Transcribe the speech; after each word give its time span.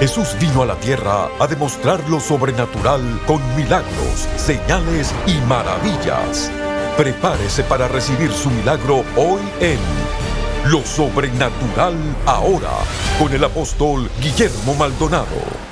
Jesús 0.00 0.36
vino 0.38 0.60
a 0.60 0.66
la 0.66 0.74
tierra 0.74 1.30
a 1.38 1.46
demostrar 1.46 2.06
lo 2.10 2.20
sobrenatural 2.20 3.00
con 3.26 3.40
milagros, 3.56 4.28
señales 4.36 5.14
y 5.26 5.32
maravillas. 5.48 6.50
Prepárese 6.98 7.64
para 7.64 7.88
recibir 7.88 8.30
su 8.30 8.50
milagro 8.50 9.04
hoy 9.16 9.40
en 9.60 9.78
Lo 10.70 10.84
Sobrenatural 10.84 11.94
Ahora 12.26 12.72
con 13.18 13.32
el 13.32 13.42
apóstol 13.42 14.10
Guillermo 14.20 14.74
Maldonado. 14.74 15.66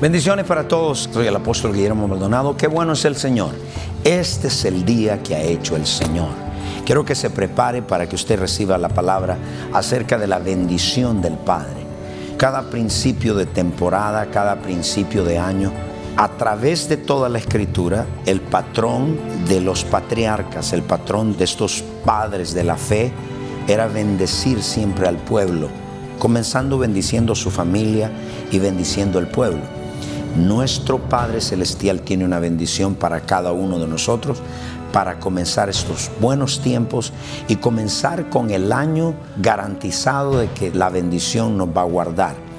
Bendiciones 0.00 0.46
para 0.46 0.66
todos. 0.66 1.10
Soy 1.12 1.26
el 1.26 1.36
apóstol 1.36 1.74
Guillermo 1.74 2.08
Maldonado. 2.08 2.56
Qué 2.56 2.66
bueno 2.66 2.94
es 2.94 3.04
el 3.04 3.16
Señor. 3.16 3.54
Este 4.04 4.48
es 4.48 4.64
el 4.64 4.86
día 4.86 5.22
que 5.22 5.34
ha 5.34 5.42
hecho 5.42 5.76
el 5.76 5.86
Señor. 5.86 6.30
Quiero 6.86 7.04
que 7.04 7.14
se 7.14 7.28
prepare 7.28 7.82
para 7.82 8.08
que 8.08 8.16
usted 8.16 8.40
reciba 8.40 8.78
la 8.78 8.88
palabra 8.88 9.36
acerca 9.74 10.16
de 10.16 10.26
la 10.26 10.38
bendición 10.38 11.20
del 11.20 11.34
Padre. 11.34 11.84
Cada 12.38 12.70
principio 12.70 13.34
de 13.34 13.44
temporada, 13.44 14.30
cada 14.30 14.56
principio 14.62 15.22
de 15.22 15.38
año, 15.38 15.70
a 16.16 16.28
través 16.28 16.88
de 16.88 16.96
toda 16.96 17.28
la 17.28 17.38
escritura, 17.38 18.06
el 18.24 18.40
patrón 18.40 19.18
de 19.46 19.60
los 19.60 19.84
patriarcas, 19.84 20.72
el 20.72 20.82
patrón 20.82 21.36
de 21.36 21.44
estos 21.44 21.84
padres 22.02 22.54
de 22.54 22.64
la 22.64 22.76
fe, 22.76 23.12
era 23.68 23.86
bendecir 23.86 24.62
siempre 24.62 25.08
al 25.08 25.18
pueblo, 25.18 25.68
comenzando 26.18 26.78
bendiciendo 26.78 27.34
su 27.34 27.50
familia 27.50 28.10
y 28.50 28.60
bendiciendo 28.60 29.18
el 29.18 29.28
pueblo. 29.28 29.60
Nuestro 30.36 30.98
Padre 30.98 31.40
Celestial 31.40 32.02
tiene 32.02 32.24
una 32.24 32.38
bendición 32.38 32.94
para 32.94 33.20
cada 33.20 33.52
uno 33.52 33.78
de 33.78 33.88
nosotros 33.88 34.38
para 34.92 35.18
comenzar 35.18 35.68
estos 35.68 36.10
buenos 36.20 36.60
tiempos 36.60 37.12
y 37.48 37.56
comenzar 37.56 38.28
con 38.28 38.50
el 38.50 38.72
año 38.72 39.14
garantizado 39.36 40.38
de 40.38 40.48
que 40.50 40.72
la 40.72 40.88
bendición 40.88 41.56
nos 41.56 41.68
va 41.68 41.82
a 41.82 41.84
guardar. 41.84 42.49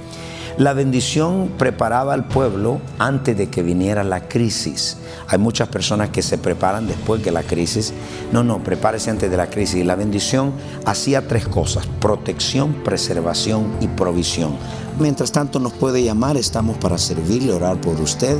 La 0.58 0.74
bendición 0.74 1.54
preparaba 1.58 2.14
al 2.14 2.28
pueblo 2.28 2.82
antes 3.00 3.38
de 3.38 3.50
que 3.50 3.64
viniera 3.64 4.04
la 4.04 4.28
crisis. 4.28 4.98
Hay 5.28 5.38
muchas 5.38 5.70
personas 5.70 6.10
que 6.10 6.22
se 6.22 6.38
preparan 6.38 6.88
después 6.88 7.24
de 7.24 7.32
la 7.32 7.44
crisis. 7.44 7.94
No, 8.34 8.44
no, 8.44 8.62
prepárese 8.64 9.10
antes 9.10 9.32
de 9.32 9.38
la 9.38 9.50
crisis. 9.50 9.86
La 9.86 9.96
bendición 9.96 10.52
hacía 10.86 11.26
tres 11.28 11.48
cosas, 11.48 11.88
protección, 12.00 12.74
preservación 12.84 13.72
y 13.80 13.88
provisión. 13.88 14.58
Mientras 15.00 15.32
tanto 15.32 15.60
nos 15.60 15.72
puede 15.74 16.04
llamar, 16.04 16.36
estamos 16.38 16.78
para 16.78 16.98
servirle, 16.98 17.54
orar 17.54 17.80
por 17.80 18.02
usted. 18.02 18.38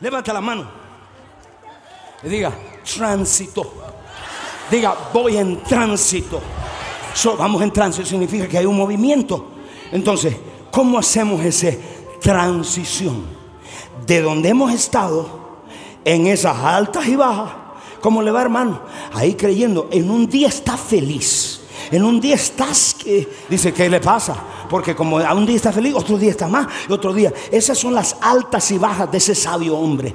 Levanta 0.00 0.32
la 0.32 0.40
mano 0.40 0.64
y 2.22 2.28
diga, 2.28 2.52
tránsito. 2.96 3.72
Diga, 4.70 4.96
voy 5.12 5.36
en 5.36 5.60
tránsito. 5.62 6.40
So, 7.14 7.36
vamos 7.36 7.62
en 7.62 7.72
tránsito 7.72 8.06
significa 8.06 8.48
que 8.48 8.58
hay 8.58 8.66
un 8.66 8.76
movimiento. 8.76 9.52
Entonces, 9.92 10.36
¿cómo 10.70 10.98
hacemos 10.98 11.42
esa 11.44 11.70
transición? 12.20 13.24
De 14.06 14.20
donde 14.20 14.50
hemos 14.50 14.72
estado, 14.72 15.48
en 16.04 16.26
esas 16.26 16.58
altas 16.58 17.06
y 17.06 17.16
bajas, 17.16 17.52
¿cómo 18.00 18.22
le 18.22 18.30
va 18.30 18.42
hermano? 18.42 18.80
Ahí 19.12 19.34
creyendo, 19.34 19.88
en 19.90 20.10
un 20.10 20.28
día 20.28 20.48
está 20.48 20.76
feliz. 20.76 21.60
En 21.90 22.04
un 22.04 22.20
día 22.20 22.34
estás 22.34 22.94
que 22.94 23.28
dice, 23.48 23.72
¿qué 23.72 23.88
le 23.88 24.00
pasa? 24.00 24.36
Porque 24.68 24.94
como 24.94 25.18
a 25.18 25.32
un 25.32 25.46
día 25.46 25.56
está 25.56 25.72
feliz, 25.72 25.94
otro 25.94 26.18
día 26.18 26.30
está 26.30 26.46
más, 26.46 26.66
y 26.88 26.92
otro 26.92 27.12
día. 27.12 27.32
Esas 27.50 27.78
son 27.78 27.94
las 27.94 28.16
altas 28.20 28.70
y 28.70 28.78
bajas 28.78 29.10
de 29.10 29.18
ese 29.18 29.34
sabio 29.34 29.76
hombre. 29.76 30.14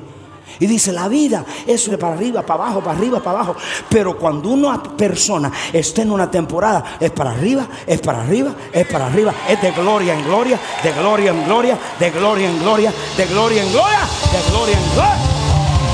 Y 0.60 0.68
dice, 0.68 0.92
la 0.92 1.08
vida 1.08 1.46
es 1.66 1.90
para 2.00 2.14
arriba, 2.14 2.44
para 2.44 2.64
abajo, 2.66 2.80
para 2.82 2.98
arriba, 2.98 3.20
para 3.20 3.40
abajo. 3.40 3.56
Pero 3.90 4.18
cuando 4.18 4.50
una 4.50 4.82
persona 4.82 5.52
está 5.72 6.04
en 6.04 6.12
una 6.12 6.30
temporada, 6.30 6.98
es 7.00 7.12
para 7.12 7.32
arriba, 7.32 7.68
es 7.88 8.00
para 8.02 8.22
arriba, 8.22 8.54
es 8.72 8.86
para 8.88 9.08
arriba. 9.08 9.34
Es 9.50 9.62
de 9.62 9.72
gloria 9.72 10.14
en 10.14 10.24
gloria, 10.24 10.60
de 10.84 10.92
gloria 10.92 11.32
en 11.32 11.44
gloria, 11.46 11.78
de 12.00 12.12
gloria 12.12 12.50
en 12.50 12.60
gloria, 12.60 12.94
de 13.18 13.26
gloria 13.26 13.64
en 13.64 13.72
gloria, 13.72 14.08
de 14.32 14.52
gloria 14.52 14.78
en 14.78 14.94
gloria. 14.94 15.18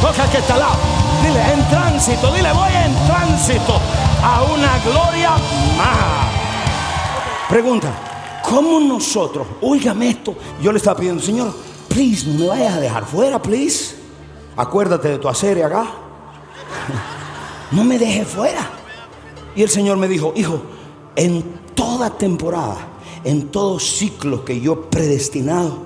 Toca 0.02 0.30
que 0.30 0.38
está 0.38 0.54
al 0.56 0.60
lado. 0.60 1.09
Dile, 1.22 1.54
en 1.54 1.70
tránsito, 1.70 2.34
dile, 2.34 2.52
voy 2.54 2.72
en 2.74 3.08
tránsito 3.08 3.80
a 4.24 4.44
una 4.44 4.80
gloria 4.80 5.32
más. 5.78 6.30
Pregunta, 7.50 7.92
¿cómo 8.44 8.80
nosotros, 8.80 9.48
óigame 9.62 10.10
esto, 10.10 10.36
yo 10.62 10.72
le 10.72 10.78
estaba 10.78 11.00
pidiendo, 11.00 11.22
Señor, 11.22 11.54
please, 11.88 12.28
no 12.28 12.40
me 12.40 12.48
vayas 12.48 12.76
a 12.76 12.80
dejar 12.80 13.06
fuera, 13.06 13.42
please. 13.42 13.96
Acuérdate 14.56 15.10
de 15.10 15.18
tu 15.20 15.28
hacer 15.28 15.64
acá. 15.64 15.86
No 17.72 17.84
me 17.84 18.00
dejes 18.00 18.28
fuera. 18.28 18.68
Y 19.56 19.62
el 19.62 19.70
Señor 19.70 19.98
me 19.98 20.08
dijo, 20.08 20.34
hijo, 20.36 20.60
en 21.16 21.44
toda 21.76 22.10
temporada, 22.10 22.78
en 23.24 23.50
todo 23.50 23.80
ciclo 23.80 24.44
que 24.44 24.60
yo 24.60 24.74
he 24.74 24.78
predestinado, 24.90 25.78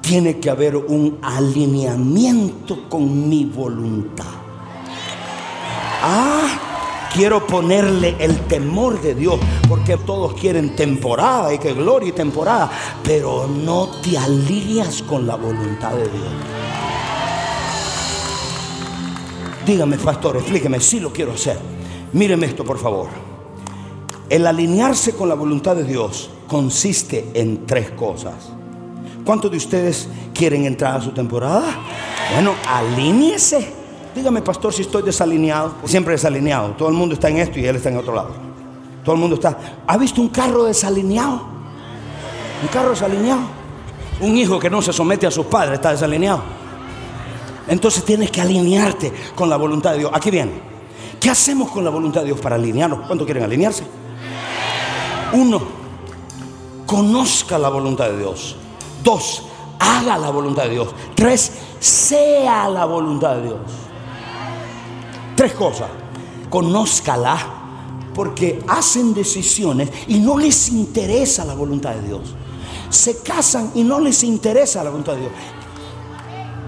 tiene 0.00 0.38
que 0.40 0.50
haber 0.50 0.76
un 0.76 1.18
alineamiento 1.22 2.88
con 2.88 3.28
mi 3.28 3.44
voluntad. 3.44 4.43
Ah, 6.06 7.08
quiero 7.14 7.46
ponerle 7.46 8.14
el 8.18 8.40
temor 8.40 9.00
de 9.00 9.14
Dios, 9.14 9.40
porque 9.66 9.96
todos 9.96 10.34
quieren 10.34 10.76
temporada 10.76 11.54
y 11.54 11.58
que 11.58 11.72
gloria 11.72 12.10
y 12.10 12.12
temporada, 12.12 12.70
pero 13.02 13.46
no 13.46 13.88
te 14.02 14.18
alineas 14.18 15.00
con 15.00 15.26
la 15.26 15.36
voluntad 15.36 15.92
de 15.92 16.02
Dios. 16.02 16.28
Dígame, 19.64 19.96
pastor, 19.96 20.36
explíqueme, 20.36 20.78
si 20.78 21.00
lo 21.00 21.10
quiero 21.10 21.32
hacer. 21.32 21.58
Míreme 22.12 22.48
esto, 22.48 22.66
por 22.66 22.78
favor. 22.78 23.08
El 24.28 24.46
alinearse 24.46 25.12
con 25.12 25.30
la 25.30 25.34
voluntad 25.34 25.74
de 25.74 25.84
Dios 25.84 26.28
consiste 26.46 27.30
en 27.32 27.64
tres 27.64 27.92
cosas. 27.92 28.50
¿Cuántos 29.24 29.50
de 29.50 29.56
ustedes 29.56 30.06
quieren 30.34 30.66
entrar 30.66 30.98
a 30.98 31.00
su 31.00 31.12
temporada? 31.12 31.64
Bueno, 32.34 32.52
alíñese. 32.68 33.83
Dígame, 34.14 34.42
pastor, 34.42 34.72
si 34.72 34.82
estoy 34.82 35.02
desalineado. 35.02 35.74
Siempre 35.84 36.12
desalineado. 36.12 36.70
Todo 36.70 36.88
el 36.88 36.94
mundo 36.94 37.14
está 37.14 37.28
en 37.28 37.38
esto 37.38 37.58
y 37.58 37.66
él 37.66 37.76
está 37.76 37.88
en 37.88 37.96
otro 37.96 38.14
lado. 38.14 38.30
Todo 39.04 39.14
el 39.14 39.20
mundo 39.20 39.36
está. 39.36 39.58
¿Ha 39.86 39.96
visto 39.96 40.20
un 40.20 40.28
carro 40.28 40.64
desalineado? 40.64 41.42
Un 42.62 42.68
carro 42.68 42.90
desalineado. 42.90 43.42
Un 44.20 44.36
hijo 44.38 44.58
que 44.58 44.70
no 44.70 44.80
se 44.80 44.92
somete 44.92 45.26
a 45.26 45.30
sus 45.30 45.46
padres 45.46 45.74
está 45.74 45.90
desalineado. 45.90 46.42
Entonces 47.66 48.04
tienes 48.04 48.30
que 48.30 48.40
alinearte 48.40 49.12
con 49.34 49.50
la 49.50 49.56
voluntad 49.56 49.92
de 49.92 49.98
Dios. 49.98 50.10
Aquí 50.14 50.30
bien, 50.30 50.52
¿qué 51.20 51.30
hacemos 51.30 51.70
con 51.70 51.82
la 51.82 51.90
voluntad 51.90 52.20
de 52.20 52.26
Dios 52.26 52.40
para 52.40 52.56
alinearnos? 52.56 53.06
¿Cuántos 53.06 53.24
quieren 53.26 53.42
alinearse? 53.42 53.84
Uno, 55.32 55.60
conozca 56.86 57.58
la 57.58 57.68
voluntad 57.68 58.06
de 58.06 58.18
Dios. 58.18 58.56
Dos, 59.02 59.42
haga 59.78 60.16
la 60.18 60.30
voluntad 60.30 60.64
de 60.64 60.70
Dios. 60.70 60.88
Tres, 61.14 61.52
sea 61.80 62.68
la 62.68 62.84
voluntad 62.84 63.36
de 63.36 63.42
Dios. 63.42 63.58
Tres 65.36 65.52
cosas. 65.54 65.88
Conózcala 66.48 67.62
porque 68.14 68.62
hacen 68.68 69.12
decisiones 69.12 69.90
y 70.06 70.18
no 70.18 70.38
les 70.38 70.68
interesa 70.68 71.44
la 71.44 71.54
voluntad 71.54 71.94
de 71.94 72.02
Dios. 72.06 72.34
Se 72.88 73.18
casan 73.18 73.72
y 73.74 73.82
no 73.82 73.98
les 73.98 74.22
interesa 74.22 74.84
la 74.84 74.90
voluntad 74.90 75.14
de 75.14 75.20
Dios 75.20 75.32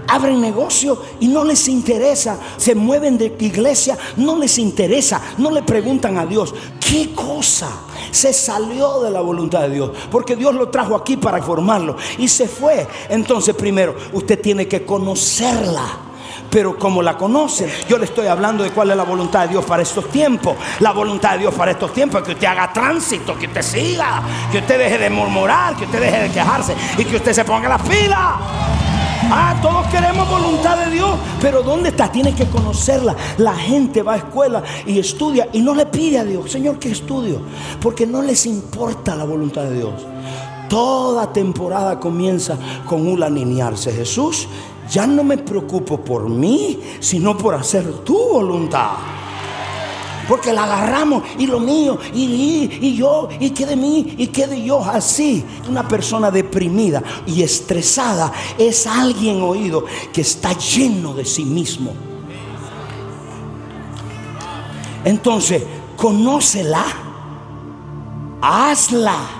abren 0.07 0.39
negocio 0.41 0.97
y 1.19 1.27
no 1.27 1.43
les 1.43 1.67
interesa, 1.67 2.39
se 2.57 2.73
mueven 2.75 3.17
de 3.17 3.35
iglesia, 3.39 3.97
no 4.15 4.37
les 4.37 4.57
interesa, 4.57 5.21
no 5.37 5.51
le 5.51 5.61
preguntan 5.63 6.17
a 6.17 6.25
Dios, 6.25 6.53
¿qué 6.79 7.13
cosa? 7.13 7.69
Se 8.11 8.33
salió 8.33 9.01
de 9.01 9.11
la 9.11 9.21
voluntad 9.21 9.61
de 9.61 9.75
Dios, 9.75 9.91
porque 10.09 10.35
Dios 10.35 10.55
lo 10.55 10.69
trajo 10.69 10.95
aquí 10.95 11.17
para 11.17 11.41
formarlo 11.41 11.97
y 12.17 12.27
se 12.27 12.47
fue. 12.47 12.87
Entonces 13.09 13.53
primero, 13.55 13.95
usted 14.13 14.39
tiene 14.39 14.67
que 14.67 14.85
conocerla. 14.85 16.06
Pero 16.49 16.77
como 16.77 17.01
la 17.01 17.17
conocen, 17.17 17.69
yo 17.89 17.97
le 17.97 18.05
estoy 18.05 18.27
hablando 18.27 18.63
de 18.63 18.71
cuál 18.71 18.91
es 18.91 18.97
la 18.97 19.03
voluntad 19.03 19.41
de 19.43 19.49
Dios 19.49 19.65
para 19.65 19.83
estos 19.83 20.09
tiempos. 20.09 20.55
La 20.79 20.91
voluntad 20.91 21.33
de 21.33 21.39
Dios 21.39 21.53
para 21.53 21.71
estos 21.71 21.93
tiempos 21.93 22.21
es 22.21 22.27
que 22.27 22.33
usted 22.33 22.47
haga 22.47 22.71
tránsito, 22.71 23.37
que 23.37 23.47
usted 23.47 23.61
siga, 23.61 24.21
que 24.51 24.59
usted 24.59 24.77
deje 24.77 24.97
de 24.97 25.09
murmurar, 25.09 25.75
que 25.75 25.85
usted 25.85 25.99
deje 25.99 26.23
de 26.23 26.31
quejarse 26.31 26.75
y 26.97 27.05
que 27.05 27.17
usted 27.17 27.33
se 27.33 27.43
ponga 27.43 27.69
la 27.69 27.79
fila. 27.79 28.37
Ah, 29.29 29.55
todos 29.61 29.87
queremos 29.87 30.29
voluntad 30.29 30.77
de 30.77 30.91
Dios, 30.91 31.17
pero 31.41 31.61
¿dónde 31.61 31.89
está? 31.89 32.09
Tiene 32.09 32.33
que 32.33 32.45
conocerla. 32.45 33.15
La 33.37 33.53
gente 33.55 34.01
va 34.01 34.13
a 34.13 34.17
escuela 34.17 34.63
y 34.85 34.99
estudia 34.99 35.49
y 35.51 35.59
no 35.59 35.75
le 35.75 35.85
pide 35.87 36.19
a 36.19 36.23
Dios, 36.23 36.49
Señor, 36.49 36.79
¿qué 36.79 36.91
estudio? 36.91 37.41
Porque 37.81 38.07
no 38.07 38.21
les 38.21 38.45
importa 38.45 39.15
la 39.15 39.25
voluntad 39.25 39.63
de 39.63 39.75
Dios. 39.75 39.93
Toda 40.69 41.31
temporada 41.33 41.99
comienza 41.99 42.57
con 42.85 43.05
un 43.05 43.21
alinearse. 43.21 43.91
Jesús, 43.91 44.47
ya 44.89 45.05
no 45.07 45.23
me 45.23 45.37
preocupo 45.37 45.99
por 45.99 46.29
mí, 46.29 46.79
sino 46.99 47.37
por 47.37 47.55
hacer 47.55 48.03
tu 48.03 48.17
voluntad. 48.17 48.91
Porque 50.27 50.51
la 50.51 50.63
agarramos 50.63 51.23
y 51.37 51.47
lo 51.47 51.59
mío, 51.59 51.97
y, 52.13 52.95
yo, 52.95 53.29
y 53.39 53.51
qué 53.51 53.65
de 53.65 53.77
mí, 53.77 54.15
y 54.17 54.27
qué 54.27 54.45
de 54.45 54.61
yo. 54.61 54.83
Así, 54.83 55.43
una 55.69 55.87
persona 55.87 56.29
deprimida 56.31 57.01
y 57.25 57.43
estresada 57.43 58.33
es 58.57 58.85
alguien 58.87 59.41
oído 59.41 59.85
que 60.11 60.21
está 60.21 60.51
lleno 60.53 61.13
de 61.13 61.23
sí 61.23 61.45
mismo. 61.45 61.93
Entonces, 65.05 65.63
conócela, 65.95 66.83
hazla. 68.41 69.36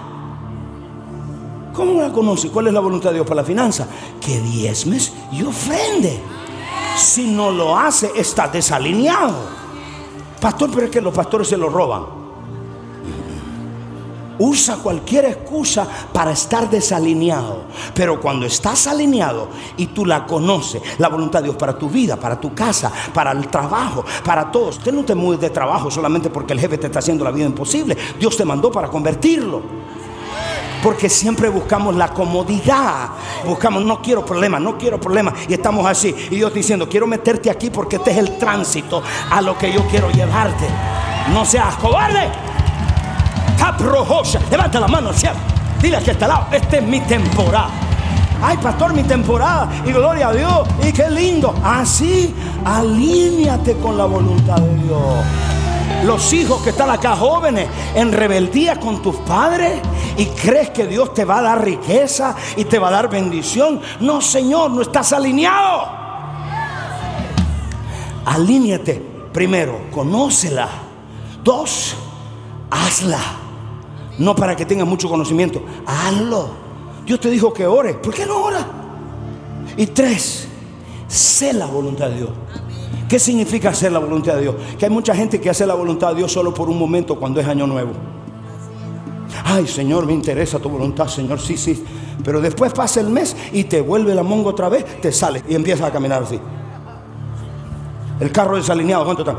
¿Cómo 1.78 2.02
la 2.02 2.12
conoce? 2.12 2.50
¿Cuál 2.50 2.68
es 2.68 2.74
la 2.74 2.80
voluntad 2.80 3.12
de 3.12 3.18
Dios 3.18 3.28
para 3.28 3.42
la 3.42 3.48
finanza? 3.48 3.88
Que 4.20 4.42
diezmes 4.42 5.14
y 5.32 5.44
ofrende. 5.44 6.20
Si 6.98 7.28
no 7.28 7.52
lo 7.52 7.78
hace, 7.78 8.12
está 8.16 8.48
desalineado. 8.48 9.36
Pastor, 10.42 10.72
pero 10.74 10.88
es 10.88 10.92
que 10.92 11.00
los 11.00 11.14
pastores 11.14 11.48
se 11.48 11.56
lo 11.56 11.70
roban. 11.70 12.18
Usa 14.40 14.78
cualquier 14.78 15.26
excusa 15.26 15.88
para 16.12 16.32
estar 16.32 16.68
desalineado. 16.68 17.66
Pero 17.94 18.20
cuando 18.20 18.48
estás 18.48 18.88
alineado 18.88 19.48
y 19.78 19.86
tú 19.88 20.04
la 20.04 20.26
conoces, 20.26 20.82
la 20.98 21.10
voluntad 21.10 21.42
de 21.42 21.50
Dios 21.50 21.58
para 21.58 21.78
tu 21.78 21.92
vida, 21.92 22.16
para 22.16 22.42
tu 22.42 22.56
casa, 22.56 22.92
para 23.14 23.34
el 23.34 23.48
trabajo, 23.50 24.04
para 24.26 24.52
todos. 24.52 24.80
Usted 24.80 24.94
no 24.94 25.06
te 25.06 25.14
mueves 25.14 25.42
de 25.42 25.52
trabajo 25.52 25.92
solamente 25.92 26.32
porque 26.32 26.54
el 26.54 26.60
jefe 26.60 26.80
te 26.80 26.88
está 26.88 26.98
haciendo 26.98 27.24
la 27.24 27.30
vida 27.30 27.46
imposible. 27.46 27.96
Dios 28.20 28.36
te 28.36 28.46
mandó 28.46 28.72
para 28.72 28.88
convertirlo. 28.88 29.87
Porque 30.84 31.10
siempre 31.10 31.50
buscamos 31.50 31.96
la 31.96 32.10
comodidad. 32.10 33.10
Buscamos, 33.46 33.84
no 33.84 34.02
quiero 34.02 34.26
problemas, 34.26 34.62
no 34.62 34.78
quiero 34.78 35.00
problemas. 35.00 35.34
Y 35.48 35.54
estamos 35.54 35.86
así. 35.86 36.16
Y 36.30 36.36
Dios 36.36 36.54
diciendo, 36.54 36.88
quiero 36.88 37.08
meterte 37.08 37.50
aquí 37.50 37.70
porque 37.70 37.98
este 37.98 38.12
es 38.12 38.18
el 38.18 38.38
tránsito 38.38 39.02
a 39.30 39.42
lo 39.42 39.58
que 39.58 39.72
yo 39.72 39.86
quiero 39.88 40.10
llevarte. 40.12 40.68
No 41.34 41.46
seas 41.46 41.76
cobarde. 41.78 42.30
Caprojosa. 43.58 44.40
Levanta 44.50 44.80
la 44.80 44.88
mano 44.88 45.10
al 45.10 45.16
cielo. 45.16 45.36
Dile 45.82 46.02
que 46.02 46.12
está 46.12 46.28
lado, 46.28 46.48
esta 46.52 46.78
es 46.78 46.84
mi 46.84 47.00
temporada. 47.02 47.70
Ay, 48.42 48.58
pastor, 48.58 48.94
mi 48.94 49.04
temporada. 49.04 49.70
Y 49.86 49.92
gloria 49.92 50.30
a 50.30 50.34
Dios. 50.34 50.68
Y 50.84 50.92
qué 50.92 51.10
lindo. 51.10 51.54
Así, 51.64 52.34
alíñate 52.64 53.76
con 53.78 53.98
la 53.98 54.06
voluntad 54.06 54.58
de 54.58 54.84
Dios. 54.84 55.57
Los 56.04 56.32
hijos 56.34 56.62
que 56.62 56.70
están 56.70 56.90
acá 56.90 57.16
jóvenes 57.16 57.68
en 57.96 58.12
rebeldía 58.12 58.80
con 58.80 59.02
tus 59.02 59.16
padres 59.18 59.82
y 60.18 60.26
crees 60.26 60.70
que 60.70 60.86
Dios 60.88 61.14
te 61.14 61.26
va 61.26 61.40
a 61.40 61.42
dar 61.42 61.64
riqueza 61.64 62.36
y 62.56 62.66
te 62.66 62.80
va 62.80 62.90
a 62.90 62.92
dar 62.92 63.10
bendición. 63.10 63.82
No, 64.00 64.22
Señor, 64.22 64.72
no 64.72 64.82
estás 64.82 65.12
alineado. 65.14 65.90
Alíñate. 68.26 69.18
Primero, 69.34 69.82
conócela. 69.92 70.68
Dos, 71.44 71.96
hazla. 72.72 73.20
No 74.18 74.36
para 74.36 74.56
que 74.56 74.66
tengas 74.66 74.88
mucho 74.88 75.08
conocimiento, 75.08 75.64
hazlo. 75.86 76.50
Dios 77.06 77.20
te 77.20 77.30
dijo 77.30 77.54
que 77.54 77.68
ore. 77.68 77.94
¿Por 77.94 78.14
qué 78.14 78.26
no 78.26 78.44
ora? 78.44 78.66
Y 79.78 79.86
tres, 79.88 80.48
sé 81.08 81.54
la 81.54 81.68
voluntad 81.68 82.10
de 82.10 82.16
Dios. 82.16 82.30
¿Qué 83.08 83.20
significa 83.20 83.70
hacer 83.70 83.92
la 83.92 84.00
voluntad 84.00 84.36
de 84.36 84.42
Dios? 84.42 84.56
Que 84.78 84.86
hay 84.86 84.92
mucha 84.92 85.16
gente 85.16 85.40
que 85.40 85.50
hace 85.50 85.66
la 85.66 85.76
voluntad 85.76 86.10
de 86.10 86.16
Dios 86.16 86.32
solo 86.32 86.54
por 86.54 86.70
un 86.70 86.78
momento 86.78 87.16
cuando 87.16 87.40
es 87.40 87.48
año 87.48 87.66
nuevo. 87.66 87.92
Ay, 89.46 89.66
Señor, 89.66 90.06
me 90.06 90.14
interesa 90.14 90.60
tu 90.60 90.68
voluntad, 90.70 91.08
Señor, 91.08 91.40
sí, 91.40 91.58
sí. 91.58 91.84
Pero 92.24 92.42
después 92.42 92.74
pasa 92.74 93.00
el 93.00 93.10
mes 93.10 93.36
y 93.54 93.64
te 93.64 93.80
vuelve 93.80 94.14
la 94.14 94.24
monga 94.24 94.50
otra 94.50 94.68
vez, 94.68 95.00
te 95.02 95.12
sale 95.12 95.42
y 95.48 95.56
empiezas 95.56 95.88
a 95.88 95.92
caminar 95.92 96.24
así. 96.24 96.40
El 98.20 98.32
carro 98.32 98.58
desalineado, 98.58 99.06
¿cuánto 99.06 99.22
está? 99.22 99.38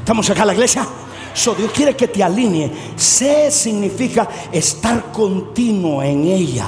¿Estamos 0.00 0.28
acá 0.30 0.40
en 0.40 0.46
la 0.48 0.54
iglesia? 0.54 0.86
So, 1.34 1.54
Dios 1.54 1.70
quiere 1.72 1.94
que 1.94 2.08
te 2.08 2.22
alinee. 2.22 2.72
Sé 2.96 3.50
significa 3.50 4.28
estar 4.50 5.12
continuo 5.12 6.02
en 6.02 6.24
ella 6.24 6.66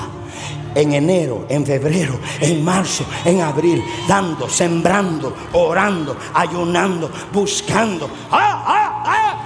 en 0.76 0.92
enero, 0.92 1.46
en 1.48 1.66
febrero, 1.66 2.20
en 2.40 2.62
marzo, 2.64 3.04
en 3.24 3.40
abril, 3.40 3.82
dando, 4.06 4.48
sembrando, 4.48 5.34
orando, 5.54 6.16
ayunando, 6.34 7.10
buscando. 7.32 8.08
¡Ah, 8.30 8.64
ah, 8.66 9.02
ah! 9.06 9.42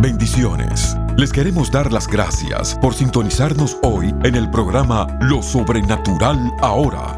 Bendiciones. 0.00 0.96
Les 1.16 1.32
queremos 1.32 1.70
dar 1.70 1.92
las 1.92 2.06
gracias 2.06 2.78
por 2.80 2.94
sintonizarnos 2.94 3.76
hoy 3.82 4.14
en 4.22 4.36
el 4.36 4.48
programa 4.50 5.18
Lo 5.20 5.42
Sobrenatural 5.42 6.38
Ahora 6.60 7.17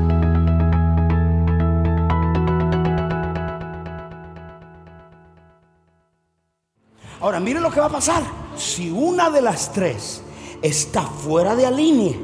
Ahora, 7.21 7.39
mire 7.39 7.59
lo 7.59 7.69
que 7.69 7.79
va 7.79 7.87
a 7.87 7.91
pasar. 7.91 8.23
Si 8.55 8.89
una 8.89 9.29
de 9.29 9.41
las 9.41 9.73
tres 9.73 10.23
está 10.61 11.03
fuera 11.03 11.55
de 11.55 11.65
alinea, 11.65 12.15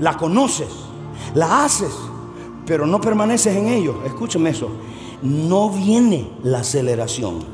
la 0.00 0.16
conoces, 0.16 0.70
la 1.34 1.64
haces, 1.64 1.92
pero 2.66 2.86
no 2.86 3.00
permaneces 3.00 3.56
en 3.56 3.68
ello, 3.68 4.02
escúcheme 4.04 4.50
eso 4.50 4.70
no 5.24 5.70
viene 5.70 6.28
la 6.42 6.60
aceleración. 6.60 7.44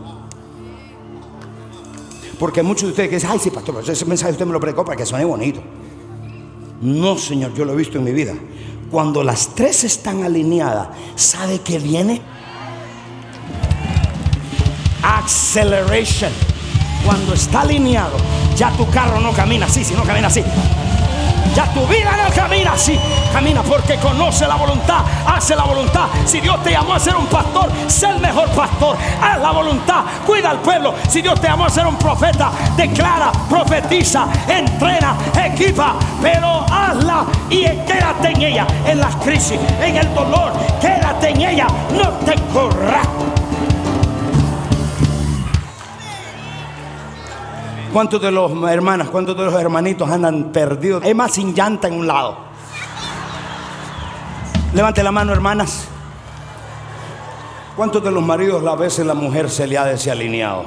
Porque 2.38 2.62
muchos 2.62 2.84
de 2.84 2.88
ustedes 2.88 3.10
dicen, 3.10 3.30
ay, 3.30 3.38
sí, 3.38 3.50
pastor, 3.50 3.82
ese 3.88 4.04
mensaje 4.04 4.32
usted 4.32 4.46
me 4.46 4.52
lo 4.52 4.60
predicó 4.60 4.84
para 4.84 4.96
que 4.96 5.06
suene 5.06 5.24
bonito. 5.24 5.62
No, 6.80 7.16
Señor, 7.16 7.54
yo 7.54 7.64
lo 7.64 7.72
he 7.72 7.76
visto 7.76 7.98
en 7.98 8.04
mi 8.04 8.12
vida. 8.12 8.34
Cuando 8.90 9.22
las 9.22 9.54
tres 9.54 9.84
están 9.84 10.24
alineadas, 10.24 10.88
¿sabe 11.14 11.60
qué 11.60 11.78
viene? 11.78 12.20
Acceleration. 15.02 16.32
Cuando 17.04 17.34
está 17.34 17.60
alineado, 17.60 18.16
ya 18.56 18.76
tu 18.76 18.86
carro 18.90 19.20
no 19.20 19.32
camina 19.32 19.66
así, 19.66 19.84
sino 19.84 20.02
camina 20.02 20.26
así. 20.26 20.42
Ya 21.54 21.66
tu 21.72 21.86
vida 21.86 22.10
no 22.16 22.34
camina 22.34 22.72
así. 22.72 22.98
Camina 23.32 23.62
porque 23.62 23.96
conoce 23.96 24.46
la 24.46 24.56
voluntad, 24.56 25.00
hace 25.26 25.56
la 25.56 25.64
voluntad. 25.64 26.06
Si 26.24 26.40
Dios 26.40 26.62
te 26.62 26.70
llamó 26.70 26.94
a 26.94 27.00
ser 27.00 27.16
un 27.16 27.26
pastor, 27.26 27.70
sé 27.88 28.06
el 28.10 28.20
mejor 28.20 28.48
pastor. 28.50 28.96
Haz 29.20 29.40
la 29.40 29.50
voluntad, 29.50 30.04
cuida 30.26 30.50
al 30.50 30.58
pueblo. 30.58 30.94
Si 31.08 31.22
Dios 31.22 31.40
te 31.40 31.48
llamó 31.48 31.66
a 31.66 31.70
ser 31.70 31.86
un 31.86 31.96
profeta, 31.96 32.50
declara, 32.76 33.32
profetiza, 33.48 34.26
entrena, 34.48 35.16
equipa. 35.44 35.94
Pero 36.22 36.64
hazla 36.70 37.24
y 37.48 37.62
quédate 37.62 38.28
en 38.28 38.42
ella. 38.42 38.66
En 38.86 39.00
las 39.00 39.16
crisis, 39.16 39.58
en 39.82 39.96
el 39.96 40.14
dolor, 40.14 40.52
quédate 40.80 41.30
en 41.30 41.40
ella. 41.40 41.66
No 41.92 42.08
te 42.24 42.34
corras. 42.52 43.06
¿Cuántos 47.92 48.22
de 48.22 48.30
los 48.30 48.52
hermanas, 48.70 49.08
cuántos 49.08 49.36
de 49.36 49.44
los 49.44 49.54
hermanitos 49.54 50.08
andan 50.08 50.52
perdidos? 50.52 51.04
Es 51.04 51.14
más 51.14 51.32
sin 51.32 51.52
llanta 51.52 51.88
en 51.88 51.94
un 51.94 52.06
lado. 52.06 52.38
Levante 54.72 55.02
la 55.02 55.10
mano, 55.10 55.32
hermanas. 55.32 55.88
¿Cuántos 57.74 58.04
de 58.04 58.12
los 58.12 58.22
maridos 58.22 58.64
a 58.64 58.76
veces 58.76 59.04
la 59.04 59.14
mujer 59.14 59.50
se 59.50 59.66
le 59.66 59.76
ha 59.76 59.86
desalineado? 59.86 60.66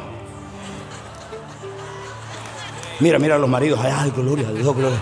Mira, 3.00 3.18
mira 3.20 3.36
a 3.36 3.40
los 3.40 3.50
maridos. 3.50 3.80
Ay, 3.82 4.12
gloria 4.12 4.52
Dios, 4.52 4.76
gloria. 4.76 5.00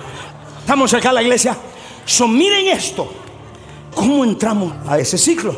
Estamos 0.60 0.94
acá 0.94 1.10
en 1.10 1.16
la 1.16 1.22
iglesia. 1.24 1.58
So, 2.06 2.28
miren 2.28 2.68
esto. 2.68 3.12
¿Cómo 3.96 4.24
entramos 4.24 4.74
a 4.88 5.00
ese 5.00 5.18
ciclo? 5.18 5.56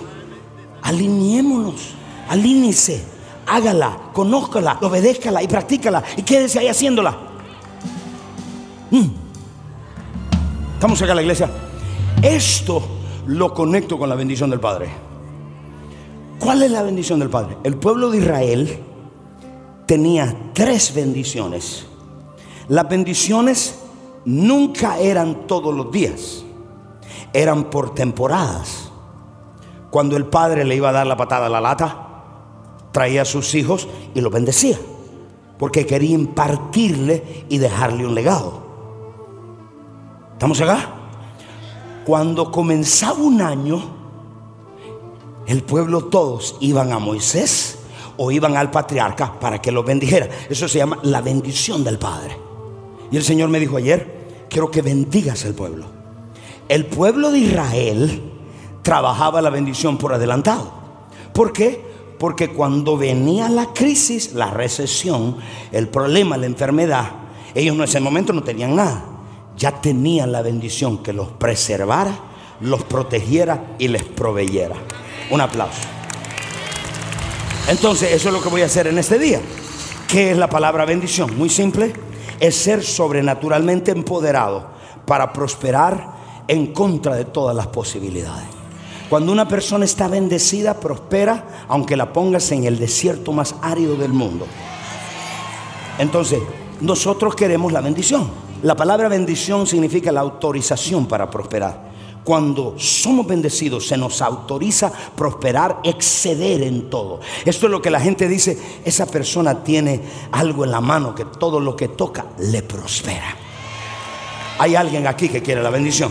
Alineémonos. 0.82 1.96
Alínice 2.30 3.13
hágala, 3.46 3.98
conózcala, 4.14 4.78
obedézcala 4.82 5.42
y 5.44 5.48
practícala 5.48 6.04
y 6.18 6.24
quédese 6.24 6.60
ahí 6.60 6.68
haciéndola. 6.68 7.18
Mm. 8.92 9.10
Estamos 10.76 11.02
acá 11.02 11.12
en 11.12 11.16
la 11.16 11.22
iglesia. 11.22 11.50
Esto 12.22 12.82
lo 13.28 13.54
conecto 13.54 13.98
con 13.98 14.10
la 14.10 14.16
bendición 14.16 14.50
del 14.50 14.60
Padre. 14.60 14.90
¿Cuál 16.40 16.64
es 16.64 16.72
la 16.72 16.84
bendición 16.84 17.20
del 17.20 17.30
Padre? 17.30 17.58
El 17.64 17.78
pueblo 17.78 18.10
de 18.10 18.18
Israel 18.18 18.80
tenía 19.86 20.36
tres 20.54 20.94
bendiciones. 20.94 21.86
Las 22.68 22.88
bendiciones 22.88 23.80
nunca 24.26 25.00
eran 25.00 25.48
todos 25.48 25.74
los 25.74 25.92
días, 25.92 26.44
eran 27.34 27.66
por 27.66 27.94
temporadas. 27.94 28.92
Cuando 29.90 30.18
el 30.18 30.26
padre 30.26 30.66
le 30.66 30.76
iba 30.76 30.90
a 30.90 30.94
dar 30.94 31.06
la 31.06 31.18
patada 31.18 31.46
a 31.46 31.50
la 31.50 31.62
lata, 31.62 32.03
traía 32.94 33.24
a 33.24 33.26
sus 33.26 33.54
hijos 33.56 33.90
y 34.16 34.22
los 34.22 34.32
bendecía, 34.32 34.80
porque 35.60 35.86
quería 35.86 36.12
impartirle 36.12 37.46
y 37.50 37.58
dejarle 37.58 38.06
un 38.08 38.16
legado. 38.16 38.64
¿Estamos 40.32 40.62
acá? 40.62 40.90
Cuando 42.06 42.52
comenzaba 42.52 43.20
un 43.20 43.42
año, 43.42 43.82
el 45.48 45.64
pueblo 45.64 46.06
todos 46.06 46.56
iban 46.62 46.94
a 46.94 47.00
Moisés 47.00 47.80
o 48.16 48.32
iban 48.32 48.56
al 48.56 48.72
patriarca 48.72 49.40
para 49.40 49.62
que 49.62 49.72
los 49.72 49.86
bendijera. 49.86 50.30
Eso 50.50 50.68
se 50.68 50.78
llama 50.78 51.00
la 51.04 51.22
bendición 51.22 51.84
del 51.84 51.98
Padre. 51.98 52.38
Y 53.12 53.18
el 53.18 53.24
Señor 53.24 53.50
me 53.50 53.60
dijo 53.60 53.78
ayer, 53.78 54.46
quiero 54.50 54.70
que 54.70 54.82
bendigas 54.82 55.44
el 55.46 55.54
pueblo. 55.54 55.86
El 56.70 56.86
pueblo 56.86 57.32
de 57.32 57.40
Israel 57.40 58.22
trabajaba 58.84 59.42
la 59.42 59.50
bendición 59.50 59.98
por 59.98 60.14
adelantado. 60.14 60.72
¿Por 61.34 61.52
qué? 61.54 61.93
Porque 62.18 62.50
cuando 62.50 62.98
venía 62.98 63.50
la 63.50 63.74
crisis, 63.74 64.34
la 64.34 64.52
recesión, 64.52 65.38
el 65.72 65.88
problema, 65.88 66.38
la 66.38 66.46
enfermedad, 66.46 67.12
ellos 67.56 67.76
en 67.76 67.84
ese 67.84 68.00
momento 68.00 68.34
no 68.34 68.44
tenían 68.44 68.76
nada 68.76 69.14
ya 69.58 69.82
tenían 69.82 70.32
la 70.32 70.42
bendición 70.42 71.04
que 71.04 71.14
los 71.14 71.30
preservara, 71.30 72.16
los 72.62 72.84
protegiera 72.84 73.76
y 73.78 73.88
les 73.88 74.04
proveyera. 74.04 74.76
Un 75.30 75.42
aplauso. 75.42 75.82
Entonces, 77.68 78.12
eso 78.12 78.30
es 78.30 78.34
lo 78.34 78.42
que 78.42 78.50
voy 78.50 78.62
a 78.62 78.66
hacer 78.66 78.88
en 78.88 78.98
este 78.98 79.18
día. 79.18 79.40
¿Qué 80.08 80.32
es 80.32 80.38
la 80.38 80.50
palabra 80.50 80.86
bendición? 80.86 81.38
Muy 81.38 81.50
simple. 81.50 81.94
Es 82.40 82.56
ser 82.56 82.84
sobrenaturalmente 82.84 83.92
empoderado 83.92 84.68
para 85.06 85.32
prosperar 85.32 86.14
en 86.48 86.74
contra 86.74 87.16
de 87.16 87.26
todas 87.26 87.56
las 87.56 87.68
posibilidades. 87.68 88.53
Cuando 89.14 89.32
una 89.32 89.48
persona 89.48 89.86
está 89.86 90.08
bendecida, 90.08 90.80
prospera, 90.80 91.66
aunque 91.68 91.96
la 91.96 92.12
pongas 92.12 92.52
en 92.52 92.64
el 92.64 92.80
desierto 92.80 93.32
más 93.32 93.54
árido 93.62 93.96
del 93.96 94.12
mundo. 94.12 94.48
Entonces, 96.00 96.40
nosotros 96.82 97.36
queremos 97.36 97.72
la 97.72 97.82
bendición. 97.82 98.32
La 98.64 98.76
palabra 98.76 99.10
bendición 99.10 99.68
significa 99.68 100.12
la 100.12 100.22
autorización 100.22 101.06
para 101.06 101.30
prosperar. 101.30 101.92
Cuando 102.24 102.74
somos 102.80 103.28
bendecidos 103.28 103.88
se 103.88 103.98
nos 103.98 104.20
autoriza 104.20 104.92
prosperar, 105.16 105.82
exceder 105.84 106.64
en 106.64 106.90
todo. 106.90 107.20
Esto 107.46 107.68
es 107.68 107.72
lo 107.72 107.84
que 107.84 107.92
la 107.92 108.00
gente 108.00 108.28
dice, 108.28 108.58
esa 108.84 109.06
persona 109.06 109.64
tiene 109.64 110.02
algo 110.32 110.66
en 110.66 110.72
la 110.72 110.82
mano 110.82 111.14
que 111.14 111.26
todo 111.26 111.60
lo 111.60 111.76
que 111.76 111.90
toca 111.90 112.26
le 112.40 112.64
prospera. 112.64 113.38
Hay 114.58 114.74
alguien 114.74 115.06
aquí 115.06 115.30
que 115.30 115.44
quiere 115.44 115.62
la 115.62 115.70
bendición. 115.70 116.10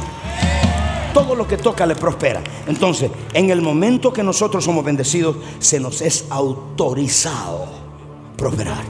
Todo 1.12 1.34
lo 1.34 1.46
que 1.46 1.56
toca 1.56 1.86
le 1.86 1.94
prospera. 1.94 2.42
Entonces, 2.66 3.10
en 3.34 3.50
el 3.50 3.60
momento 3.60 4.12
que 4.12 4.22
nosotros 4.22 4.64
somos 4.64 4.84
bendecidos, 4.84 5.36
se 5.58 5.78
nos 5.78 6.00
es 6.00 6.26
autorizado 6.30 7.66
prosperar. 8.36 8.82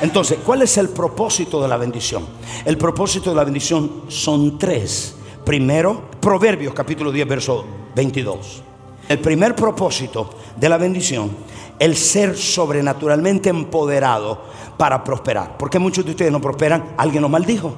Entonces, 0.00 0.38
¿cuál 0.44 0.62
es 0.62 0.76
el 0.76 0.90
propósito 0.90 1.60
de 1.60 1.68
la 1.68 1.76
bendición? 1.76 2.24
El 2.64 2.76
propósito 2.76 3.30
de 3.30 3.36
la 3.36 3.44
bendición 3.44 4.02
son 4.08 4.58
tres. 4.58 5.16
Primero, 5.44 6.10
Proverbios 6.20 6.74
capítulo 6.74 7.10
10, 7.10 7.28
verso 7.28 7.64
22. 7.94 8.62
El 9.08 9.20
primer 9.20 9.54
propósito 9.54 10.30
de 10.56 10.68
la 10.68 10.76
bendición, 10.76 11.30
el 11.78 11.96
ser 11.96 12.36
sobrenaturalmente 12.36 13.48
empoderado 13.48 14.42
para 14.76 15.02
prosperar. 15.02 15.56
Porque 15.56 15.78
muchos 15.78 16.04
de 16.04 16.10
ustedes 16.10 16.32
no 16.32 16.40
prosperan, 16.40 16.94
alguien 16.96 17.22
los 17.22 17.30
maldijo. 17.30 17.74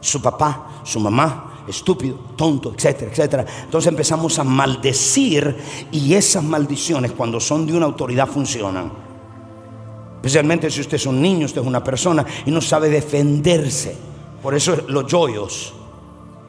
Su 0.00 0.22
papá, 0.22 0.82
su 0.84 1.00
mamá, 1.00 1.47
estúpido, 1.70 2.16
tonto, 2.36 2.74
etcétera, 2.76 3.10
etcétera. 3.10 3.46
Entonces 3.64 3.88
empezamos 3.88 4.38
a 4.38 4.44
maldecir 4.44 5.56
y 5.92 6.14
esas 6.14 6.44
maldiciones 6.44 7.12
cuando 7.12 7.40
son 7.40 7.66
de 7.66 7.76
una 7.76 7.86
autoridad 7.86 8.26
funcionan. 8.26 8.92
Especialmente 10.16 10.70
si 10.70 10.80
usted 10.80 10.96
es 10.96 11.06
un 11.06 11.22
niño, 11.22 11.46
usted 11.46 11.60
es 11.60 11.66
una 11.66 11.82
persona 11.82 12.24
y 12.44 12.50
no 12.50 12.60
sabe 12.60 12.88
defenderse. 12.88 13.96
Por 14.42 14.54
eso 14.54 14.76
los 14.88 15.10
joyos. 15.10 15.74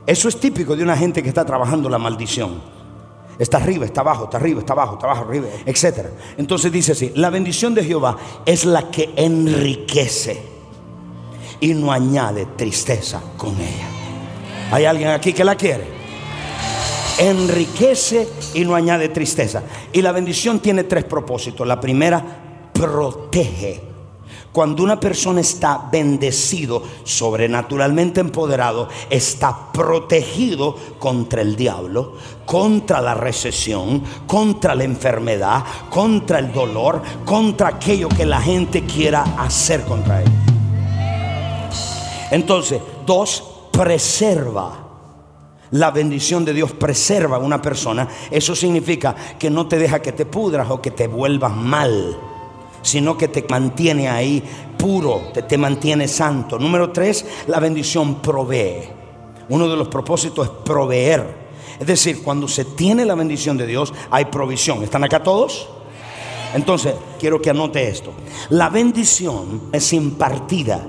Eso 0.05 0.27
es 0.27 0.39
típico 0.39 0.75
de 0.75 0.83
una 0.83 0.97
gente 0.97 1.21
que 1.21 1.29
está 1.29 1.45
trabajando 1.45 1.87
la 1.89 1.99
maldición. 1.99 2.61
Está 3.37 3.57
arriba, 3.57 3.85
está 3.85 4.01
abajo, 4.01 4.25
está 4.25 4.37
arriba, 4.37 4.59
está 4.59 4.73
abajo, 4.73 4.95
está 4.95 5.05
abajo, 5.05 5.25
arriba, 5.25 5.47
etc. 5.65 6.07
Entonces 6.37 6.71
dice 6.71 6.91
así, 6.91 7.11
la 7.15 7.29
bendición 7.29 7.73
de 7.73 7.83
Jehová 7.83 8.17
es 8.45 8.65
la 8.65 8.89
que 8.89 9.13
enriquece 9.15 10.43
y 11.61 11.73
no 11.73 11.91
añade 11.91 12.47
tristeza 12.57 13.21
con 13.37 13.53
ella. 13.55 13.98
¿Hay 14.71 14.85
alguien 14.85 15.09
aquí 15.09 15.33
que 15.33 15.43
la 15.43 15.55
quiere? 15.55 15.85
Enriquece 17.17 18.29
y 18.53 18.63
no 18.63 18.75
añade 18.75 19.09
tristeza. 19.09 19.63
Y 19.91 20.01
la 20.01 20.11
bendición 20.11 20.59
tiene 20.59 20.83
tres 20.83 21.03
propósitos. 21.05 21.67
La 21.67 21.79
primera, 21.79 22.23
protege. 22.71 23.89
Cuando 24.51 24.83
una 24.83 24.99
persona 24.99 25.41
está 25.41 25.89
bendecido, 25.91 26.81
sobrenaturalmente 27.03 28.19
empoderado, 28.19 28.89
está 29.09 29.71
protegido 29.71 30.75
contra 30.97 31.41
el 31.41 31.55
diablo, 31.55 32.15
contra 32.45 32.99
la 32.99 33.13
recesión, 33.13 34.03
contra 34.25 34.73
la 34.73 34.85
enfermedad, 34.85 35.63
contra 35.89 36.39
el 36.39 36.51
dolor, 36.51 37.01
contra 37.25 37.69
aquello 37.69 38.09
que 38.09 38.25
la 38.25 38.41
gente 38.41 38.85
quiera 38.85 39.21
hacer 39.37 39.83
contra 39.83 40.23
él. 40.23 40.31
Entonces, 42.31 42.81
dos, 43.05 43.43
preserva. 43.79 44.77
La 45.71 45.89
bendición 45.91 46.43
de 46.43 46.53
Dios 46.53 46.73
preserva 46.73 47.37
a 47.37 47.39
una 47.39 47.61
persona. 47.61 48.09
Eso 48.29 48.53
significa 48.53 49.15
que 49.39 49.49
no 49.49 49.69
te 49.69 49.77
deja 49.77 50.01
que 50.01 50.11
te 50.11 50.25
pudras 50.25 50.69
o 50.69 50.81
que 50.81 50.91
te 50.91 51.07
vuelvas 51.07 51.55
mal 51.55 52.17
sino 52.81 53.17
que 53.17 53.27
te 53.27 53.45
mantiene 53.49 54.07
ahí 54.07 54.41
puro, 54.77 55.31
te, 55.33 55.41
te 55.41 55.57
mantiene 55.57 56.07
santo. 56.07 56.57
Número 56.57 56.91
tres, 56.91 57.25
la 57.47 57.59
bendición 57.59 58.21
provee. 58.21 58.87
Uno 59.49 59.67
de 59.67 59.75
los 59.75 59.89
propósitos 59.89 60.47
es 60.47 60.51
proveer. 60.63 61.25
Es 61.77 61.85
decir, 61.85 62.23
cuando 62.23 62.47
se 62.47 62.63
tiene 62.63 63.03
la 63.03 63.15
bendición 63.15 63.57
de 63.57 63.67
Dios, 63.67 63.93
hay 64.09 64.25
provisión. 64.25 64.81
¿Están 64.81 65.03
acá 65.03 65.21
todos? 65.21 65.67
Entonces, 66.53 66.95
quiero 67.19 67.41
que 67.41 67.49
anote 67.49 67.89
esto. 67.89 68.13
La 68.49 68.69
bendición 68.69 69.63
es 69.73 69.91
impartida. 69.91 70.87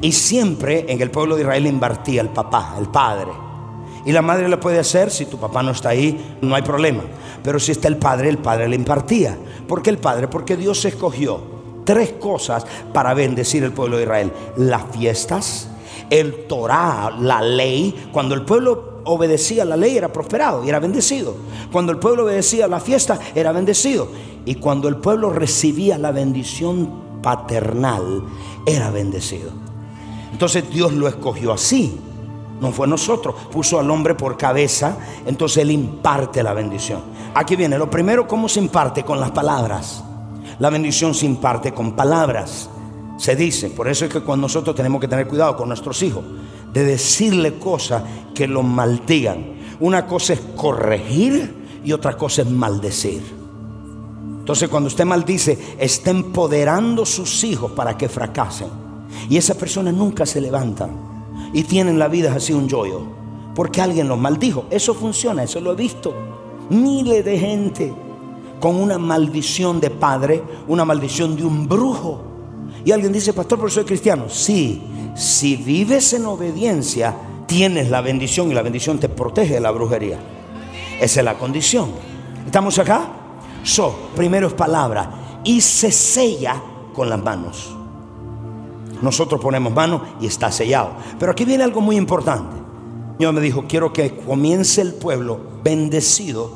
Y 0.00 0.12
siempre 0.12 0.84
en 0.88 1.00
el 1.00 1.10
pueblo 1.10 1.36
de 1.36 1.42
Israel 1.42 1.66
impartía 1.66 2.20
el 2.20 2.28
papá, 2.28 2.76
el 2.78 2.88
padre. 2.88 3.32
Y 4.04 4.12
la 4.12 4.22
madre 4.22 4.48
lo 4.48 4.60
puede 4.60 4.78
hacer, 4.78 5.10
si 5.10 5.26
tu 5.26 5.38
papá 5.38 5.62
no 5.62 5.70
está 5.70 5.90
ahí, 5.90 6.36
no 6.42 6.54
hay 6.54 6.62
problema. 6.62 7.02
Pero 7.42 7.58
si 7.58 7.72
está 7.72 7.88
el 7.88 7.96
padre, 7.96 8.28
el 8.28 8.38
padre 8.38 8.68
le 8.68 8.76
impartía. 8.76 9.36
¿Por 9.66 9.82
qué 9.82 9.90
el 9.90 9.98
padre? 9.98 10.28
Porque 10.28 10.56
Dios 10.56 10.84
escogió 10.84 11.40
tres 11.84 12.12
cosas 12.12 12.66
para 12.92 13.14
bendecir 13.14 13.62
el 13.64 13.72
pueblo 13.72 13.96
de 13.96 14.02
Israel. 14.02 14.32
Las 14.56 14.82
fiestas, 14.92 15.68
el 16.10 16.46
Torah, 16.46 17.10
la 17.18 17.40
ley. 17.40 18.08
Cuando 18.12 18.34
el 18.34 18.42
pueblo 18.42 19.00
obedecía 19.04 19.64
la 19.64 19.76
ley 19.76 19.96
era 19.96 20.12
prosperado 20.12 20.64
y 20.64 20.68
era 20.68 20.80
bendecido. 20.80 21.34
Cuando 21.70 21.92
el 21.92 21.98
pueblo 21.98 22.24
obedecía 22.24 22.68
la 22.68 22.80
fiesta 22.80 23.18
era 23.34 23.52
bendecido. 23.52 24.08
Y 24.44 24.56
cuando 24.56 24.88
el 24.88 24.96
pueblo 24.96 25.30
recibía 25.30 25.96
la 25.96 26.10
bendición 26.10 27.20
paternal 27.22 28.24
era 28.66 28.90
bendecido. 28.90 29.63
Entonces 30.34 30.68
Dios 30.68 30.92
lo 30.92 31.06
escogió 31.06 31.52
así. 31.52 31.96
No 32.60 32.72
fue 32.72 32.88
nosotros, 32.88 33.36
puso 33.52 33.78
al 33.78 33.88
hombre 33.88 34.16
por 34.16 34.36
cabeza, 34.36 34.96
entonces 35.26 35.58
él 35.58 35.70
imparte 35.70 36.42
la 36.42 36.52
bendición. 36.52 37.02
Aquí 37.36 37.54
viene, 37.54 37.78
lo 37.78 37.88
primero, 37.88 38.26
¿cómo 38.26 38.48
se 38.48 38.58
imparte? 38.58 39.04
Con 39.04 39.20
las 39.20 39.30
palabras. 39.30 40.02
La 40.58 40.70
bendición 40.70 41.14
se 41.14 41.26
imparte 41.26 41.72
con 41.72 41.92
palabras. 41.92 42.68
Se 43.16 43.36
dice, 43.36 43.70
por 43.70 43.86
eso 43.86 44.06
es 44.06 44.12
que 44.12 44.22
cuando 44.22 44.46
nosotros 44.46 44.74
tenemos 44.74 45.00
que 45.00 45.06
tener 45.06 45.28
cuidado 45.28 45.56
con 45.56 45.68
nuestros 45.68 46.02
hijos, 46.02 46.24
de 46.72 46.84
decirle 46.84 47.60
cosas 47.60 48.02
que 48.34 48.48
los 48.48 48.64
maldigan. 48.64 49.54
Una 49.78 50.04
cosa 50.04 50.32
es 50.32 50.40
corregir 50.56 51.80
y 51.84 51.92
otra 51.92 52.16
cosa 52.16 52.42
es 52.42 52.50
maldecir. 52.50 53.22
Entonces 54.40 54.68
cuando 54.68 54.88
usted 54.88 55.04
maldice, 55.04 55.76
está 55.78 56.10
empoderando 56.10 57.06
sus 57.06 57.44
hijos 57.44 57.70
para 57.70 57.96
que 57.96 58.08
fracasen. 58.08 58.83
Y 59.28 59.36
esa 59.36 59.54
persona 59.54 59.92
nunca 59.92 60.26
se 60.26 60.40
levanta 60.40 60.88
y 61.52 61.62
tienen 61.64 61.98
la 61.98 62.08
vida 62.08 62.34
así 62.34 62.52
un 62.52 62.68
yoyo. 62.68 63.02
Porque 63.54 63.80
alguien 63.80 64.08
los 64.08 64.18
maldijo. 64.18 64.66
Eso 64.70 64.94
funciona, 64.94 65.44
eso 65.44 65.60
lo 65.60 65.72
he 65.72 65.76
visto. 65.76 66.14
Miles 66.70 67.24
de 67.24 67.38
gente 67.38 67.92
con 68.60 68.76
una 68.76 68.98
maldición 68.98 69.80
de 69.80 69.90
padre, 69.90 70.42
una 70.68 70.84
maldición 70.84 71.36
de 71.36 71.44
un 71.44 71.68
brujo. 71.68 72.22
Y 72.84 72.92
alguien 72.92 73.12
dice, 73.12 73.32
pastor, 73.32 73.58
pero 73.58 73.70
soy 73.70 73.84
cristiano. 73.84 74.24
Sí, 74.28 74.82
si 75.14 75.56
vives 75.56 76.12
en 76.14 76.26
obediencia, 76.26 77.14
tienes 77.46 77.90
la 77.90 78.00
bendición 78.00 78.50
y 78.50 78.54
la 78.54 78.62
bendición 78.62 78.98
te 78.98 79.08
protege 79.08 79.54
de 79.54 79.60
la 79.60 79.70
brujería. 79.70 80.18
Esa 81.00 81.20
es 81.20 81.24
la 81.24 81.38
condición. 81.38 81.90
¿Estamos 82.46 82.78
acá? 82.78 83.08
So, 83.62 83.94
primero 84.16 84.48
es 84.48 84.54
palabra 84.54 85.40
y 85.44 85.60
se 85.60 85.90
sella 85.90 86.60
con 86.94 87.08
las 87.08 87.22
manos. 87.22 87.73
Nosotros 89.04 89.38
ponemos 89.38 89.72
manos 89.72 90.00
y 90.18 90.26
está 90.26 90.50
sellado. 90.50 90.92
Pero 91.18 91.32
aquí 91.32 91.44
viene 91.44 91.62
algo 91.62 91.82
muy 91.82 91.96
importante. 91.96 92.56
Dios 93.18 93.34
me 93.34 93.42
dijo, 93.42 93.66
quiero 93.68 93.92
que 93.92 94.16
comience 94.16 94.80
el 94.80 94.94
pueblo 94.94 95.38
bendecido. 95.62 96.50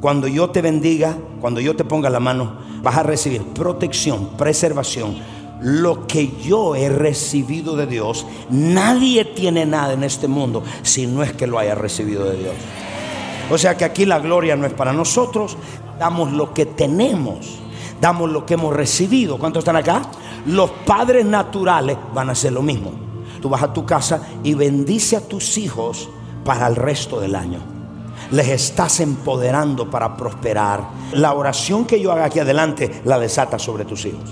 Cuando 0.00 0.28
yo 0.28 0.50
te 0.50 0.62
bendiga, 0.62 1.18
cuando 1.40 1.60
yo 1.60 1.74
te 1.74 1.84
ponga 1.84 2.08
la 2.08 2.20
mano, 2.20 2.58
vas 2.80 2.96
a 2.96 3.02
recibir 3.02 3.42
protección, 3.42 4.30
preservación. 4.38 5.16
Lo 5.60 6.06
que 6.06 6.30
yo 6.40 6.76
he 6.76 6.88
recibido 6.88 7.74
de 7.76 7.86
Dios, 7.86 8.24
nadie 8.48 9.24
tiene 9.24 9.66
nada 9.66 9.92
en 9.92 10.04
este 10.04 10.28
mundo 10.28 10.62
si 10.82 11.08
no 11.08 11.24
es 11.24 11.32
que 11.32 11.48
lo 11.48 11.58
haya 11.58 11.74
recibido 11.74 12.24
de 12.24 12.38
Dios. 12.38 12.54
O 13.50 13.58
sea 13.58 13.76
que 13.76 13.84
aquí 13.84 14.06
la 14.06 14.20
gloria 14.20 14.54
no 14.54 14.64
es 14.64 14.72
para 14.72 14.92
nosotros, 14.92 15.56
damos 15.98 16.32
lo 16.32 16.54
que 16.54 16.66
tenemos, 16.66 17.58
damos 18.00 18.30
lo 18.30 18.46
que 18.46 18.54
hemos 18.54 18.74
recibido. 18.74 19.38
¿Cuántos 19.38 19.62
están 19.62 19.76
acá? 19.76 20.02
Los 20.46 20.70
padres 20.86 21.24
naturales 21.24 21.96
van 22.14 22.28
a 22.28 22.32
hacer 22.32 22.52
lo 22.52 22.62
mismo. 22.62 22.92
Tú 23.40 23.48
vas 23.48 23.62
a 23.62 23.72
tu 23.72 23.84
casa 23.84 24.20
y 24.42 24.54
bendice 24.54 25.16
a 25.16 25.26
tus 25.26 25.58
hijos 25.58 26.08
para 26.44 26.66
el 26.66 26.76
resto 26.76 27.20
del 27.20 27.34
año. 27.34 27.60
Les 28.30 28.48
estás 28.48 29.00
empoderando 29.00 29.90
para 29.90 30.16
prosperar. 30.16 30.88
La 31.12 31.32
oración 31.32 31.84
que 31.84 32.00
yo 32.00 32.12
haga 32.12 32.26
aquí 32.26 32.38
adelante 32.38 33.02
la 33.04 33.18
desata 33.18 33.58
sobre 33.58 33.84
tus 33.84 34.04
hijos. 34.06 34.30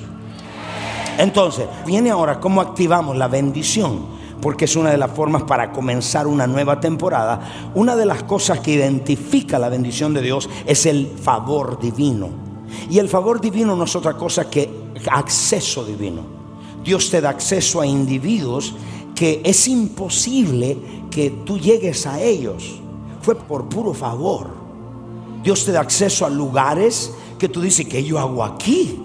Entonces, 1.18 1.66
viene 1.84 2.10
ahora 2.10 2.38
cómo 2.38 2.60
activamos 2.60 3.16
la 3.16 3.28
bendición 3.28 4.18
porque 4.40 4.66
es 4.66 4.76
una 4.76 4.90
de 4.90 4.98
las 4.98 5.10
formas 5.10 5.42
para 5.42 5.72
comenzar 5.72 6.26
una 6.26 6.46
nueva 6.46 6.80
temporada. 6.80 7.40
Una 7.74 7.96
de 7.96 8.06
las 8.06 8.22
cosas 8.22 8.60
que 8.60 8.72
identifica 8.72 9.58
la 9.58 9.68
bendición 9.68 10.14
de 10.14 10.22
Dios 10.22 10.48
es 10.66 10.86
el 10.86 11.08
favor 11.08 11.80
divino. 11.80 12.47
Y 12.90 12.98
el 12.98 13.08
favor 13.08 13.40
divino 13.40 13.76
no 13.76 13.84
es 13.84 13.96
otra 13.96 14.14
cosa 14.14 14.48
que 14.48 14.70
acceso 15.10 15.84
divino. 15.84 16.22
Dios 16.84 17.10
te 17.10 17.20
da 17.20 17.30
acceso 17.30 17.80
a 17.80 17.86
individuos 17.86 18.74
que 19.14 19.42
es 19.44 19.68
imposible 19.68 20.76
que 21.10 21.30
tú 21.44 21.58
llegues 21.58 22.06
a 22.06 22.20
ellos. 22.20 22.80
Fue 23.20 23.34
por 23.34 23.68
puro 23.68 23.92
favor. 23.92 24.48
Dios 25.42 25.64
te 25.64 25.72
da 25.72 25.80
acceso 25.80 26.24
a 26.24 26.30
lugares 26.30 27.12
que 27.38 27.48
tú 27.48 27.60
dices 27.60 27.86
que 27.86 28.04
yo 28.04 28.18
hago 28.18 28.44
aquí. 28.44 29.00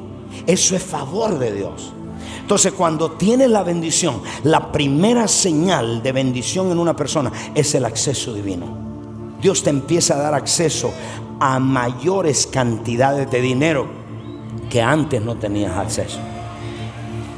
Eso 0.48 0.76
es 0.76 0.84
favor 0.84 1.38
de 1.40 1.54
Dios. 1.54 1.94
Entonces 2.42 2.74
cuando 2.74 3.12
tienes 3.12 3.50
la 3.50 3.64
bendición, 3.64 4.22
la 4.44 4.72
primera 4.72 5.28
señal 5.28 6.04
de 6.04 6.12
bendición 6.12 6.72
en 6.72 6.80
una 6.80 6.96
persona 6.96 7.32
es 7.56 7.74
el 7.74 7.86
acceso 7.86 8.34
divino. 8.34 8.66
Dios 9.42 9.64
te 9.64 9.70
empieza 9.70 10.16
a 10.16 10.20
dar 10.20 10.34
acceso 10.34 10.94
a 11.40 11.60
mayores 11.60 12.48
cantidades 12.48 13.30
de 13.30 13.42
dinero 13.42 13.88
que 14.70 14.82
antes 14.82 15.22
no 15.22 15.36
tenías 15.36 15.78
acceso. 15.78 16.20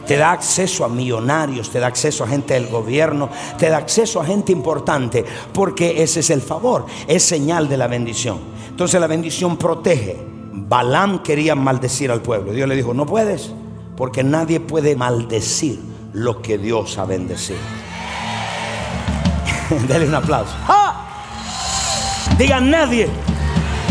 Te 0.08 0.18
da 0.18 0.32
acceso 0.32 0.86
a 0.86 0.90
millonarios, 0.90 1.72
te 1.72 1.80
da 1.80 1.88
acceso 1.88 2.24
a 2.24 2.28
gente 2.28 2.54
del 2.54 2.68
gobierno, 2.68 3.30
te 3.58 3.70
da 3.70 3.78
acceso 3.78 4.22
a 4.22 4.26
gente 4.26 4.52
importante, 4.52 5.26
porque 5.52 6.04
ese 6.04 6.20
es 6.20 6.30
el 6.30 6.42
favor, 6.42 6.86
es 7.08 7.24
señal 7.24 7.68
de 7.68 7.78
la 7.78 7.88
bendición. 7.88 8.40
Entonces 8.70 9.00
la 9.00 9.08
bendición 9.08 9.58
protege. 9.58 10.18
Balaam 10.52 11.24
quería 11.24 11.56
maldecir 11.56 12.12
al 12.12 12.22
pueblo. 12.22 12.52
Dios 12.52 12.68
le 12.68 12.76
dijo, 12.76 12.94
no 12.94 13.06
puedes. 13.06 13.52
Porque 13.98 14.24
nadie 14.24 14.60
puede 14.60 14.96
maldecir 14.96 15.80
lo 16.14 16.42
que 16.42 16.58
Dios 16.58 16.98
ha 16.98 17.06
bendecido. 17.06 17.60
Dele 19.88 20.08
un 20.08 20.16
aplauso. 20.16 20.54
¡Ah! 20.68 21.06
Diga 22.38 22.60
nadie. 22.60 23.10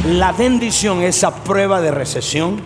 La 0.08 0.32
bendición, 0.32 1.00
esa 1.00 1.34
prueba 1.44 1.80
de 1.80 1.90
recesión, 1.90 2.60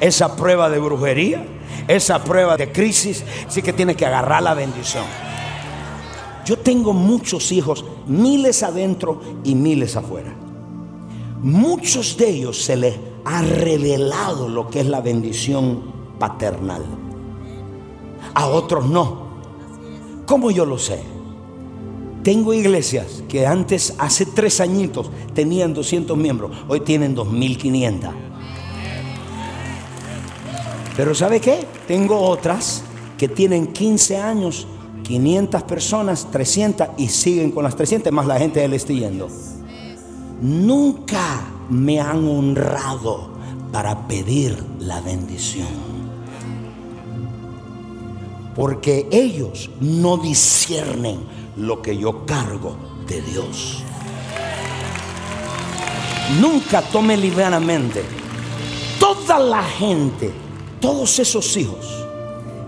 esa 0.00 0.36
prueba 0.36 0.70
de 0.70 0.78
brujería, 0.78 1.44
esa 1.86 2.24
prueba 2.24 2.56
de 2.56 2.72
crisis, 2.72 3.24
sí 3.48 3.60
que 3.60 3.74
tiene 3.74 3.94
que 3.94 4.06
agarrar 4.06 4.42
la 4.42 4.54
bendición. 4.54 5.04
Yo 6.46 6.58
tengo 6.58 6.94
muchos 6.94 7.52
hijos, 7.52 7.84
miles 8.06 8.62
adentro 8.62 9.20
y 9.44 9.54
miles 9.54 9.96
afuera. 9.96 10.34
Muchos 11.42 12.16
de 12.16 12.30
ellos 12.30 12.62
se 12.62 12.76
les 12.76 12.96
ha 13.26 13.42
revelado 13.42 14.48
lo 14.48 14.70
que 14.70 14.80
es 14.80 14.86
la 14.86 15.02
bendición 15.02 15.92
paternal. 16.18 16.86
A 18.32 18.46
otros 18.46 18.86
no. 18.86 19.28
¿Cómo 20.24 20.50
yo 20.50 20.64
lo 20.64 20.78
sé? 20.78 21.02
Tengo 22.22 22.52
iglesias 22.52 23.22
que 23.28 23.46
antes, 23.46 23.94
hace 23.98 24.26
tres 24.26 24.60
añitos, 24.60 25.10
tenían 25.34 25.72
200 25.72 26.16
miembros, 26.16 26.50
hoy 26.68 26.80
tienen 26.80 27.14
2500. 27.14 28.10
Pero 30.96 31.14
¿sabe 31.14 31.40
qué? 31.40 31.64
Tengo 31.86 32.20
otras 32.20 32.82
que 33.16 33.28
tienen 33.28 33.68
15 33.68 34.16
años, 34.18 34.66
500 35.04 35.62
personas, 35.62 36.28
300 36.30 36.88
y 36.98 37.08
siguen 37.08 37.52
con 37.52 37.64
las 37.64 37.76
300 37.76 38.12
más 38.12 38.26
la 38.26 38.38
gente 38.38 38.60
del 38.60 38.78
yendo. 38.78 39.28
Nunca 40.40 41.40
me 41.70 42.00
han 42.00 42.26
honrado 42.28 43.30
para 43.72 44.08
pedir 44.08 44.56
la 44.80 45.00
bendición 45.00 45.98
porque 48.58 49.06
ellos 49.12 49.70
no 49.80 50.16
disciernen 50.16 51.20
lo 51.58 51.82
que 51.82 51.96
yo 51.96 52.24
cargo 52.24 52.76
de 53.06 53.20
Dios. 53.22 53.82
Nunca 56.40 56.82
tome 56.82 57.16
livianamente 57.16 58.04
toda 58.98 59.38
la 59.38 59.62
gente, 59.62 60.30
todos 60.80 61.18
esos 61.18 61.56
hijos 61.56 62.06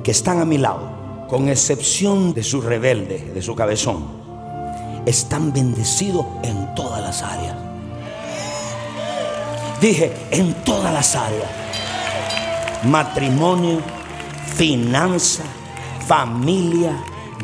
que 0.02 0.10
están 0.10 0.40
a 0.40 0.44
mi 0.44 0.58
lado, 0.58 0.90
con 1.28 1.48
excepción 1.48 2.34
de 2.34 2.42
su 2.42 2.60
rebelde, 2.60 3.30
de 3.32 3.42
su 3.42 3.54
cabezón, 3.54 4.04
están 5.06 5.52
bendecidos 5.52 6.26
en 6.42 6.74
todas 6.74 7.00
las 7.00 7.22
áreas. 7.22 7.56
Dije, 9.80 10.12
en 10.30 10.52
todas 10.64 10.92
las 10.92 11.14
áreas. 11.14 11.48
Matrimonio, 12.84 13.80
finanza, 14.56 15.44
familia, 16.06 17.02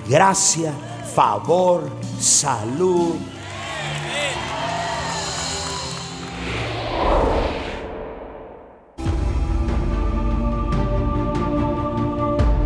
gracia, 0.09 0.73
favor, 1.17 1.89
salud. 2.19 3.15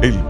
El 0.03 0.30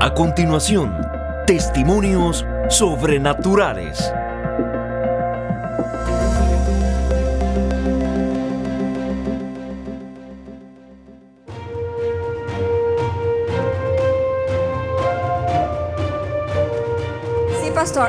A 0.00 0.12
continuación, 0.12 0.92
testimonios 1.46 2.44
sobrenaturales. 2.68 4.12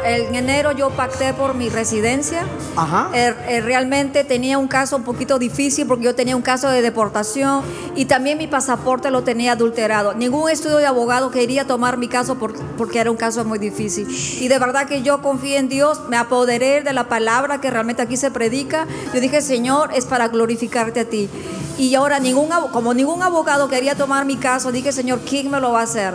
En 0.05 0.35
enero 0.35 0.71
yo 0.71 0.89
pacté 0.89 1.33
por 1.33 1.53
mi 1.53 1.69
residencia. 1.69 2.45
Ajá. 2.75 3.09
Er, 3.13 3.35
er, 3.47 3.63
realmente 3.63 4.23
tenía 4.23 4.57
un 4.57 4.67
caso 4.67 4.95
un 4.95 5.03
poquito 5.03 5.39
difícil 5.39 5.85
porque 5.87 6.05
yo 6.05 6.15
tenía 6.15 6.35
un 6.35 6.41
caso 6.41 6.69
de 6.69 6.81
deportación 6.81 7.63
y 7.95 8.05
también 8.05 8.37
mi 8.37 8.47
pasaporte 8.47 9.11
lo 9.11 9.23
tenía 9.23 9.53
adulterado. 9.53 10.13
Ningún 10.13 10.49
estudio 10.49 10.77
de 10.77 10.85
abogado 10.85 11.31
quería 11.31 11.67
tomar 11.67 11.97
mi 11.97 12.07
caso 12.07 12.37
porque 12.37 12.99
era 12.99 13.11
un 13.11 13.17
caso 13.17 13.43
muy 13.43 13.59
difícil. 13.59 14.07
Y 14.09 14.47
de 14.47 14.59
verdad 14.59 14.87
que 14.87 15.01
yo 15.01 15.21
confié 15.21 15.57
en 15.57 15.69
Dios, 15.69 16.01
me 16.09 16.17
apoderé 16.17 16.81
de 16.81 16.93
la 16.93 17.07
palabra 17.09 17.59
que 17.59 17.69
realmente 17.69 18.01
aquí 18.01 18.17
se 18.17 18.31
predica. 18.31 18.87
Yo 19.13 19.19
dije, 19.19 19.41
Señor, 19.41 19.91
es 19.93 20.05
para 20.05 20.27
glorificarte 20.27 21.01
a 21.01 21.05
ti. 21.05 21.29
Y 21.77 21.93
ahora, 21.95 22.19
ningún, 22.19 22.47
como 22.71 22.93
ningún 22.93 23.21
abogado 23.21 23.67
quería 23.67 23.95
tomar 23.95 24.25
mi 24.25 24.37
caso, 24.37 24.71
dije, 24.71 24.93
Señor, 24.93 25.19
¿quién 25.27 25.51
me 25.51 25.59
lo 25.59 25.73
va 25.73 25.81
a 25.81 25.83
hacer? 25.83 26.13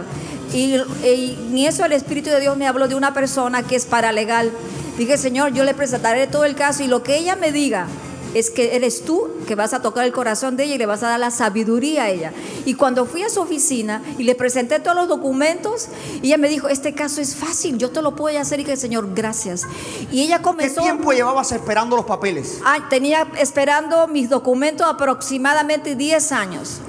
Y, 0.52 0.74
en 1.02 1.58
eso 1.58 1.84
el 1.84 1.92
Espíritu 1.92 2.30
de 2.30 2.40
Dios 2.40 2.56
me 2.56 2.66
habló 2.66 2.88
de 2.88 2.94
una 2.94 3.14
persona 3.14 3.62
que 3.62 3.76
es 3.76 3.86
paralegal. 3.86 4.50
Dije, 4.98 5.16
Señor, 5.16 5.52
yo 5.52 5.64
le 5.64 5.74
presentaré 5.74 6.26
todo 6.26 6.44
el 6.44 6.54
caso 6.54 6.82
y 6.82 6.86
lo 6.86 7.02
que 7.02 7.16
ella 7.16 7.36
me 7.36 7.52
diga 7.52 7.86
es 8.34 8.50
que 8.50 8.76
eres 8.76 9.04
tú 9.04 9.28
que 9.46 9.54
vas 9.54 9.74
a 9.74 9.82
tocar 9.82 10.04
el 10.04 10.12
corazón 10.12 10.56
de 10.56 10.64
ella 10.64 10.74
y 10.74 10.78
le 10.78 10.86
vas 10.86 11.02
a 11.02 11.08
dar 11.08 11.20
la 11.20 11.30
sabiduría 11.30 12.04
a 12.04 12.10
ella. 12.10 12.32
Y 12.64 12.74
cuando 12.74 13.06
fui 13.06 13.22
a 13.22 13.28
su 13.28 13.40
oficina 13.40 14.02
y 14.18 14.24
le 14.24 14.34
presenté 14.34 14.78
todos 14.78 14.96
los 14.96 15.08
documentos, 15.08 15.88
ella 16.22 16.36
me 16.36 16.48
dijo, 16.48 16.68
este 16.68 16.94
caso 16.94 17.20
es 17.20 17.34
fácil, 17.34 17.78
yo 17.78 17.90
te 17.90 18.02
lo 18.02 18.14
puedo 18.14 18.38
hacer 18.38 18.60
y 18.60 18.64
que 18.64 18.76
Señor, 18.76 19.14
gracias. 19.14 19.66
Y 20.12 20.22
ella 20.22 20.42
comenzó... 20.42 20.76
¿Qué 20.76 20.82
tiempo 20.82 21.12
llevabas 21.12 21.52
esperando 21.52 21.96
los 21.96 22.04
papeles? 22.04 22.60
Ah, 22.64 22.86
tenía 22.88 23.26
esperando 23.38 24.06
mis 24.06 24.28
documentos 24.28 24.86
aproximadamente 24.86 25.96
10 25.96 26.32
años. 26.32 26.80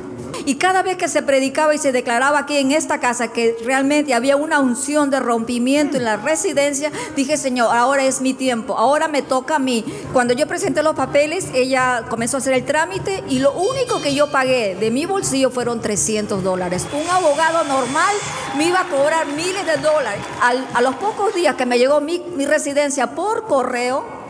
Y 0.45 0.55
cada 0.55 0.81
vez 0.83 0.97
que 0.97 1.07
se 1.07 1.21
predicaba 1.21 1.75
y 1.75 1.77
se 1.77 1.91
declaraba 1.91 2.39
aquí 2.39 2.57
en 2.57 2.71
esta 2.71 2.99
casa 2.99 3.29
que 3.29 3.57
realmente 3.63 4.13
había 4.13 4.35
una 4.35 4.59
unción 4.59 5.09
de 5.09 5.19
rompimiento 5.19 5.97
en 5.97 6.05
la 6.05 6.17
residencia, 6.17 6.91
dije, 7.15 7.37
Señor, 7.37 7.75
ahora 7.75 8.03
es 8.03 8.21
mi 8.21 8.33
tiempo, 8.33 8.77
ahora 8.77 9.07
me 9.07 9.21
toca 9.21 9.55
a 9.55 9.59
mí. 9.59 9.83
Cuando 10.13 10.33
yo 10.33 10.47
presenté 10.47 10.83
los 10.83 10.95
papeles, 10.95 11.49
ella 11.53 12.05
comenzó 12.09 12.37
a 12.37 12.39
hacer 12.39 12.53
el 12.53 12.65
trámite 12.65 13.23
y 13.29 13.39
lo 13.39 13.53
único 13.53 14.01
que 14.01 14.13
yo 14.13 14.31
pagué 14.31 14.75
de 14.75 14.91
mi 14.91 15.05
bolsillo 15.05 15.49
fueron 15.51 15.81
300 15.81 16.43
dólares. 16.43 16.87
Un 16.93 17.09
abogado 17.09 17.63
normal 17.63 18.15
me 18.57 18.67
iba 18.67 18.81
a 18.81 18.87
cobrar 18.87 19.27
miles 19.27 19.65
de 19.65 19.77
dólares. 19.77 20.21
a 20.41 20.81
los 20.81 20.95
pocos 20.95 21.33
días 21.33 21.55
que 21.55 21.65
me 21.65 21.77
llegó 21.77 22.01
mi, 22.01 22.19
mi 22.35 22.45
residencia 22.45 23.15
por 23.15 23.45
correo, 23.45 24.20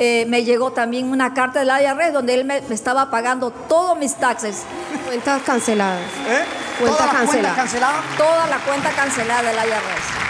eh, 0.00 0.24
me 0.26 0.44
llegó 0.44 0.72
también 0.72 1.10
una 1.10 1.34
carta 1.34 1.60
del 1.60 1.68
IRS 1.68 2.14
donde 2.14 2.32
él 2.32 2.46
me, 2.46 2.56
estaba 2.70 3.10
pagando 3.10 3.50
todos 3.50 3.98
mis 3.98 4.14
taxes. 4.16 4.62
Cuentas 5.06 5.42
canceladas. 5.42 6.00
¿Eh? 6.26 6.42
Cuenta 6.80 7.10
cancelada. 7.10 8.02
Toda 8.16 8.46
la 8.46 8.58
cuenta 8.60 8.90
cancelada 8.92 9.42
del 9.42 9.56
IRS. 9.56 10.29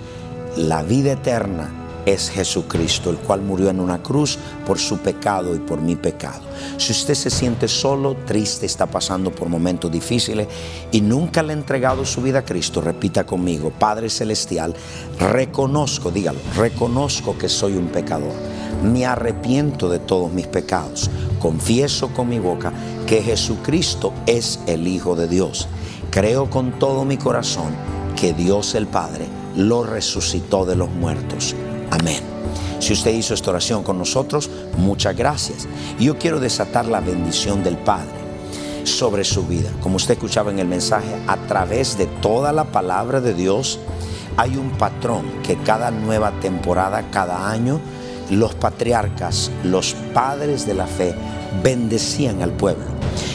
la 0.58 0.84
vida 0.84 1.14
eterna 1.14 1.72
es 2.06 2.30
Jesucristo, 2.30 3.10
el 3.10 3.18
cual 3.18 3.42
murió 3.42 3.70
en 3.70 3.80
una 3.80 4.04
cruz 4.04 4.38
por 4.66 4.78
su 4.78 4.98
pecado 4.98 5.56
y 5.56 5.60
por 5.60 5.82
mi 5.82 5.96
pecado. 5.96 6.42
Si 6.78 6.92
usted 6.92 7.16
se 7.16 7.30
siente 7.30 7.68
solo, 7.68 8.16
triste, 8.26 8.66
está 8.66 8.88
pasando 8.88 9.32
por 9.32 9.48
momentos 9.48 9.92
difíciles 9.92 10.48
y 10.92 11.02
nunca 11.02 11.42
le 11.42 11.54
ha 11.54 11.58
entregado 11.58 12.06
su 12.06 12.22
vida 12.22 12.40
a 12.40 12.46
Cristo, 12.46 12.82
repita 12.82 13.26
conmigo, 13.26 13.72
Padre 13.72 14.10
Celestial, 14.10 14.76
reconozco, 15.20 16.12
dígalo, 16.12 16.40
reconozco 16.58 17.38
que 17.38 17.48
soy 17.48 17.78
un 17.78 17.88
pecador 17.88 18.34
me 18.84 19.06
arrepiento 19.06 19.90
de 19.90 20.00
todos 20.00 20.32
mis 20.32 20.48
pecados. 20.48 21.10
Confieso 21.40 22.10
con 22.10 22.28
mi 22.30 22.40
boca 22.40 22.74
que 23.08 23.22
Jesucristo 23.22 24.14
es 24.26 24.60
el 24.68 24.88
Hijo 24.88 25.16
de 25.16 25.28
Dios. 25.28 25.68
Creo 26.12 26.50
con 26.50 26.78
todo 26.80 27.06
mi 27.06 27.18
corazón 27.18 27.74
que 28.20 28.34
Dios 28.34 28.76
el 28.76 28.88
Padre 28.88 29.43
lo 29.56 29.84
resucitó 29.84 30.66
de 30.66 30.76
los 30.76 30.90
muertos. 30.90 31.56
Amén. 31.92 32.22
Si 32.80 32.94
usted 32.94 33.14
hizo 33.14 33.34
esta 33.34 33.52
oración 33.52 33.84
con 33.84 33.98
nosotros, 33.98 34.50
muchas 34.78 35.16
gracias. 35.16 35.68
Yo 36.00 36.18
quiero 36.18 36.40
desatar 36.40 36.86
la 36.86 37.00
bendición 37.00 37.64
del 37.64 37.78
Padre 37.78 38.12
sobre 38.84 39.24
su 39.24 39.46
vida. 39.46 39.70
Como 39.82 39.96
usted 39.96 40.16
escuchaba 40.16 40.52
en 40.52 40.60
el 40.60 40.68
mensaje, 40.68 41.16
a 41.28 41.38
través 41.48 41.98
de 41.98 42.08
toda 42.08 42.52
la 42.52 42.66
palabra 42.66 43.22
de 43.22 43.34
Dios 43.34 43.80
hay 44.36 44.58
un 44.58 44.72
patrón 44.72 45.26
que 45.44 45.56
cada 45.58 45.92
nueva 45.92 46.32
temporada, 46.42 47.10
cada 47.12 47.50
año, 47.50 47.80
los 48.30 48.54
patriarcas, 48.56 49.52
los 49.64 49.94
padres 50.14 50.66
de 50.66 50.74
la 50.74 50.88
fe, 50.88 51.16
bendecían 51.62 52.42
al 52.42 52.52
pueblo. 52.52 52.86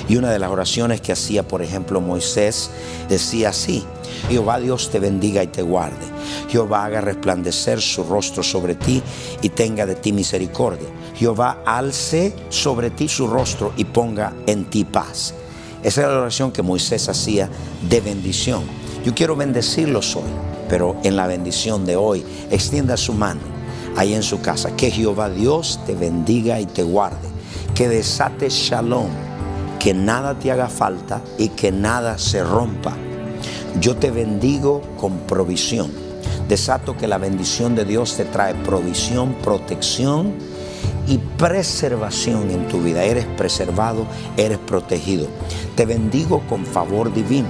Y 0.09 0.16
una 0.16 0.31
de 0.31 0.38
las 0.38 0.50
oraciones 0.50 1.00
que 1.00 1.12
hacía, 1.12 1.46
por 1.46 1.62
ejemplo, 1.62 2.00
Moisés 2.00 2.70
decía 3.09 3.50
así, 3.50 3.85
Jehová 4.31 4.59
Dios 4.59 4.90
te 4.90 4.98
bendiga 4.98 5.42
y 5.42 5.48
te 5.48 5.62
guarde. 5.62 6.07
Jehová 6.48 6.87
haga 6.87 7.00
resplandecer 7.00 7.81
su 7.81 8.04
rostro 8.04 8.42
sobre 8.42 8.74
ti 8.74 9.02
y 9.42 9.50
tenga 9.50 9.85
de 9.85 9.94
ti 9.94 10.12
misericordia. 10.12 10.88
Jehová 11.14 11.62
alce 11.66 12.35
sobre 12.48 12.90
ti 12.90 13.09
su 13.09 13.26
rostro 13.26 13.72
y 13.76 13.85
ponga 13.85 14.33
en 14.46 14.64
ti 14.64 14.85
paz. 14.85 15.35
Esa 15.83 16.02
es 16.02 16.09
la 16.09 16.20
oración 16.20 16.52
que 16.52 16.62
Moisés 16.62 17.09
hacía 17.09 17.48
de 17.88 18.00
bendición. 18.00 18.62
Yo 19.04 19.14
quiero 19.14 19.37
bendecirlos 19.37 20.16
hoy, 20.16 20.31
pero 20.68 20.96
en 21.04 21.16
la 21.16 21.26
bendición 21.26 21.87
de 21.87 21.96
hoy, 21.96 22.24
extienda 22.50 22.96
su 22.96 23.12
mano 23.12 23.40
ahí 23.96 24.14
en 24.14 24.22
su 24.22 24.40
casa. 24.40 24.74
Que 24.76 24.90
Jehová 24.90 25.28
Dios 25.28 25.81
te 25.87 25.94
bendiga 25.94 26.61
y 26.61 26.66
te 26.66 26.83
guarde. 26.83 27.28
Que 27.78 27.88
desate 27.88 28.48
shalom, 28.48 29.06
que 29.78 29.94
nada 29.94 30.36
te 30.36 30.50
haga 30.50 30.66
falta 30.66 31.22
y 31.38 31.50
que 31.50 31.70
nada 31.70 32.18
se 32.18 32.42
rompa. 32.42 32.96
Yo 33.80 33.94
te 33.94 34.10
bendigo 34.10 34.82
con 35.00 35.18
provisión. 35.18 35.92
Desato 36.48 36.96
que 36.96 37.06
la 37.06 37.18
bendición 37.18 37.76
de 37.76 37.84
Dios 37.84 38.16
te 38.16 38.24
trae 38.24 38.56
provisión, 38.56 39.32
protección 39.44 40.34
y 41.06 41.18
preservación 41.18 42.50
en 42.50 42.66
tu 42.66 42.82
vida. 42.82 43.04
Eres 43.04 43.26
preservado, 43.26 44.08
eres 44.36 44.58
protegido. 44.58 45.28
Te 45.76 45.86
bendigo 45.86 46.42
con 46.48 46.66
favor 46.66 47.14
divino. 47.14 47.46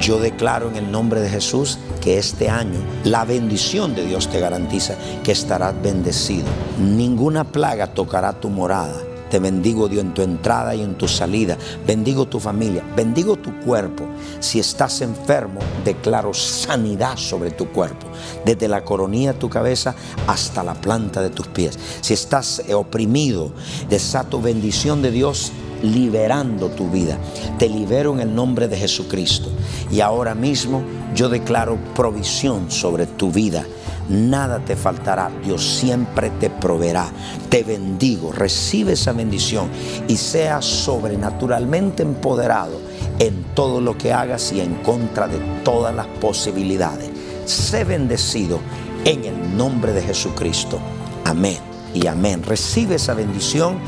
Yo 0.00 0.18
declaro 0.18 0.68
en 0.68 0.78
el 0.78 0.90
nombre 0.90 1.20
de 1.20 1.28
Jesús 1.28 1.78
que 2.00 2.18
este 2.18 2.50
año 2.50 2.80
la 3.04 3.24
bendición 3.24 3.94
de 3.94 4.04
Dios 4.04 4.28
te 4.30 4.40
garantiza 4.40 4.96
que 5.22 5.30
estarás 5.30 5.80
bendecido. 5.80 6.48
Ninguna 6.80 7.44
plaga 7.44 7.94
tocará 7.94 8.32
tu 8.32 8.48
morada 8.48 9.09
te 9.30 9.38
bendigo 9.38 9.88
Dios 9.88 10.04
en 10.04 10.12
tu 10.12 10.22
entrada 10.22 10.74
y 10.74 10.82
en 10.82 10.96
tu 10.96 11.06
salida. 11.06 11.56
Bendigo 11.86 12.26
tu 12.26 12.40
familia. 12.40 12.84
Bendigo 12.96 13.36
tu 13.36 13.58
cuerpo. 13.60 14.04
Si 14.40 14.58
estás 14.58 15.00
enfermo, 15.00 15.60
declaro 15.84 16.34
sanidad 16.34 17.16
sobre 17.16 17.52
tu 17.52 17.68
cuerpo. 17.68 18.08
Desde 18.44 18.68
la 18.68 18.84
coronilla 18.84 19.32
de 19.32 19.38
tu 19.38 19.48
cabeza 19.48 19.94
hasta 20.26 20.64
la 20.64 20.74
planta 20.74 21.22
de 21.22 21.30
tus 21.30 21.46
pies. 21.46 21.78
Si 22.00 22.12
estás 22.12 22.62
eh, 22.66 22.74
oprimido, 22.74 23.52
desato 23.88 24.42
bendición 24.42 25.00
de 25.00 25.12
Dios 25.12 25.52
liberando 25.82 26.68
tu 26.68 26.90
vida. 26.90 27.16
Te 27.58 27.68
libero 27.68 28.12
en 28.12 28.20
el 28.20 28.34
nombre 28.34 28.68
de 28.68 28.76
Jesucristo. 28.76 29.48
Y 29.92 30.00
ahora 30.00 30.34
mismo 30.34 30.82
yo 31.14 31.28
declaro 31.28 31.78
provisión 31.94 32.70
sobre 32.70 33.06
tu 33.06 33.30
vida 33.30 33.64
nada 34.10 34.58
te 34.64 34.76
faltará, 34.76 35.30
Dios 35.42 35.64
siempre 35.64 36.30
te 36.30 36.50
proveerá. 36.50 37.06
Te 37.48 37.62
bendigo, 37.62 38.32
recibe 38.32 38.92
esa 38.92 39.12
bendición 39.12 39.68
y 40.08 40.16
sea 40.16 40.60
sobrenaturalmente 40.60 42.02
empoderado 42.02 42.80
en 43.18 43.44
todo 43.54 43.80
lo 43.80 43.96
que 43.96 44.12
hagas 44.12 44.52
y 44.52 44.60
en 44.60 44.74
contra 44.76 45.28
de 45.28 45.38
todas 45.64 45.94
las 45.94 46.06
posibilidades. 46.06 47.10
Sé 47.44 47.84
bendecido 47.84 48.60
en 49.04 49.24
el 49.24 49.56
nombre 49.56 49.92
de 49.92 50.02
Jesucristo. 50.02 50.78
Amén 51.24 51.58
y 51.94 52.06
amén. 52.06 52.42
Recibe 52.42 52.96
esa 52.96 53.14
bendición 53.14 53.78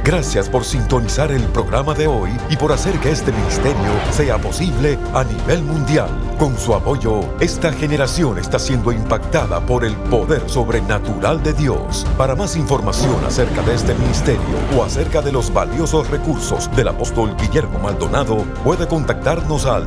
Gracias 0.02 0.48
por 0.48 0.64
sintonizar 0.64 1.30
el 1.30 1.42
programa 1.48 1.92
de 1.92 2.06
hoy 2.06 2.30
y 2.48 2.56
por 2.56 2.72
hacer 2.72 2.98
que 3.00 3.10
este 3.10 3.32
ministerio 3.32 3.92
sea 4.10 4.38
posible 4.38 4.98
a 5.12 5.24
nivel 5.24 5.62
mundial. 5.62 6.08
Con 6.38 6.56
su 6.56 6.74
apoyo, 6.74 7.20
esta 7.38 7.70
generación 7.70 8.38
está 8.38 8.58
siendo 8.58 8.92
impactada 8.92 9.60
por 9.60 9.84
el 9.84 9.94
poder 9.94 10.48
sobrenatural 10.48 11.42
de 11.42 11.52
Dios. 11.52 12.06
Para 12.16 12.34
más 12.34 12.56
información 12.56 13.22
acerca 13.26 13.60
de 13.60 13.74
este 13.74 13.94
ministerio 13.94 14.40
o 14.74 14.82
acerca 14.82 15.20
de 15.20 15.32
los 15.32 15.52
valiosos 15.52 16.08
recursos 16.08 16.74
del 16.74 16.88
apóstol 16.88 17.36
Guillermo 17.36 17.78
Maldonado, 17.78 18.38
puede 18.64 18.88
contactarnos 18.88 19.66
al 19.66 19.86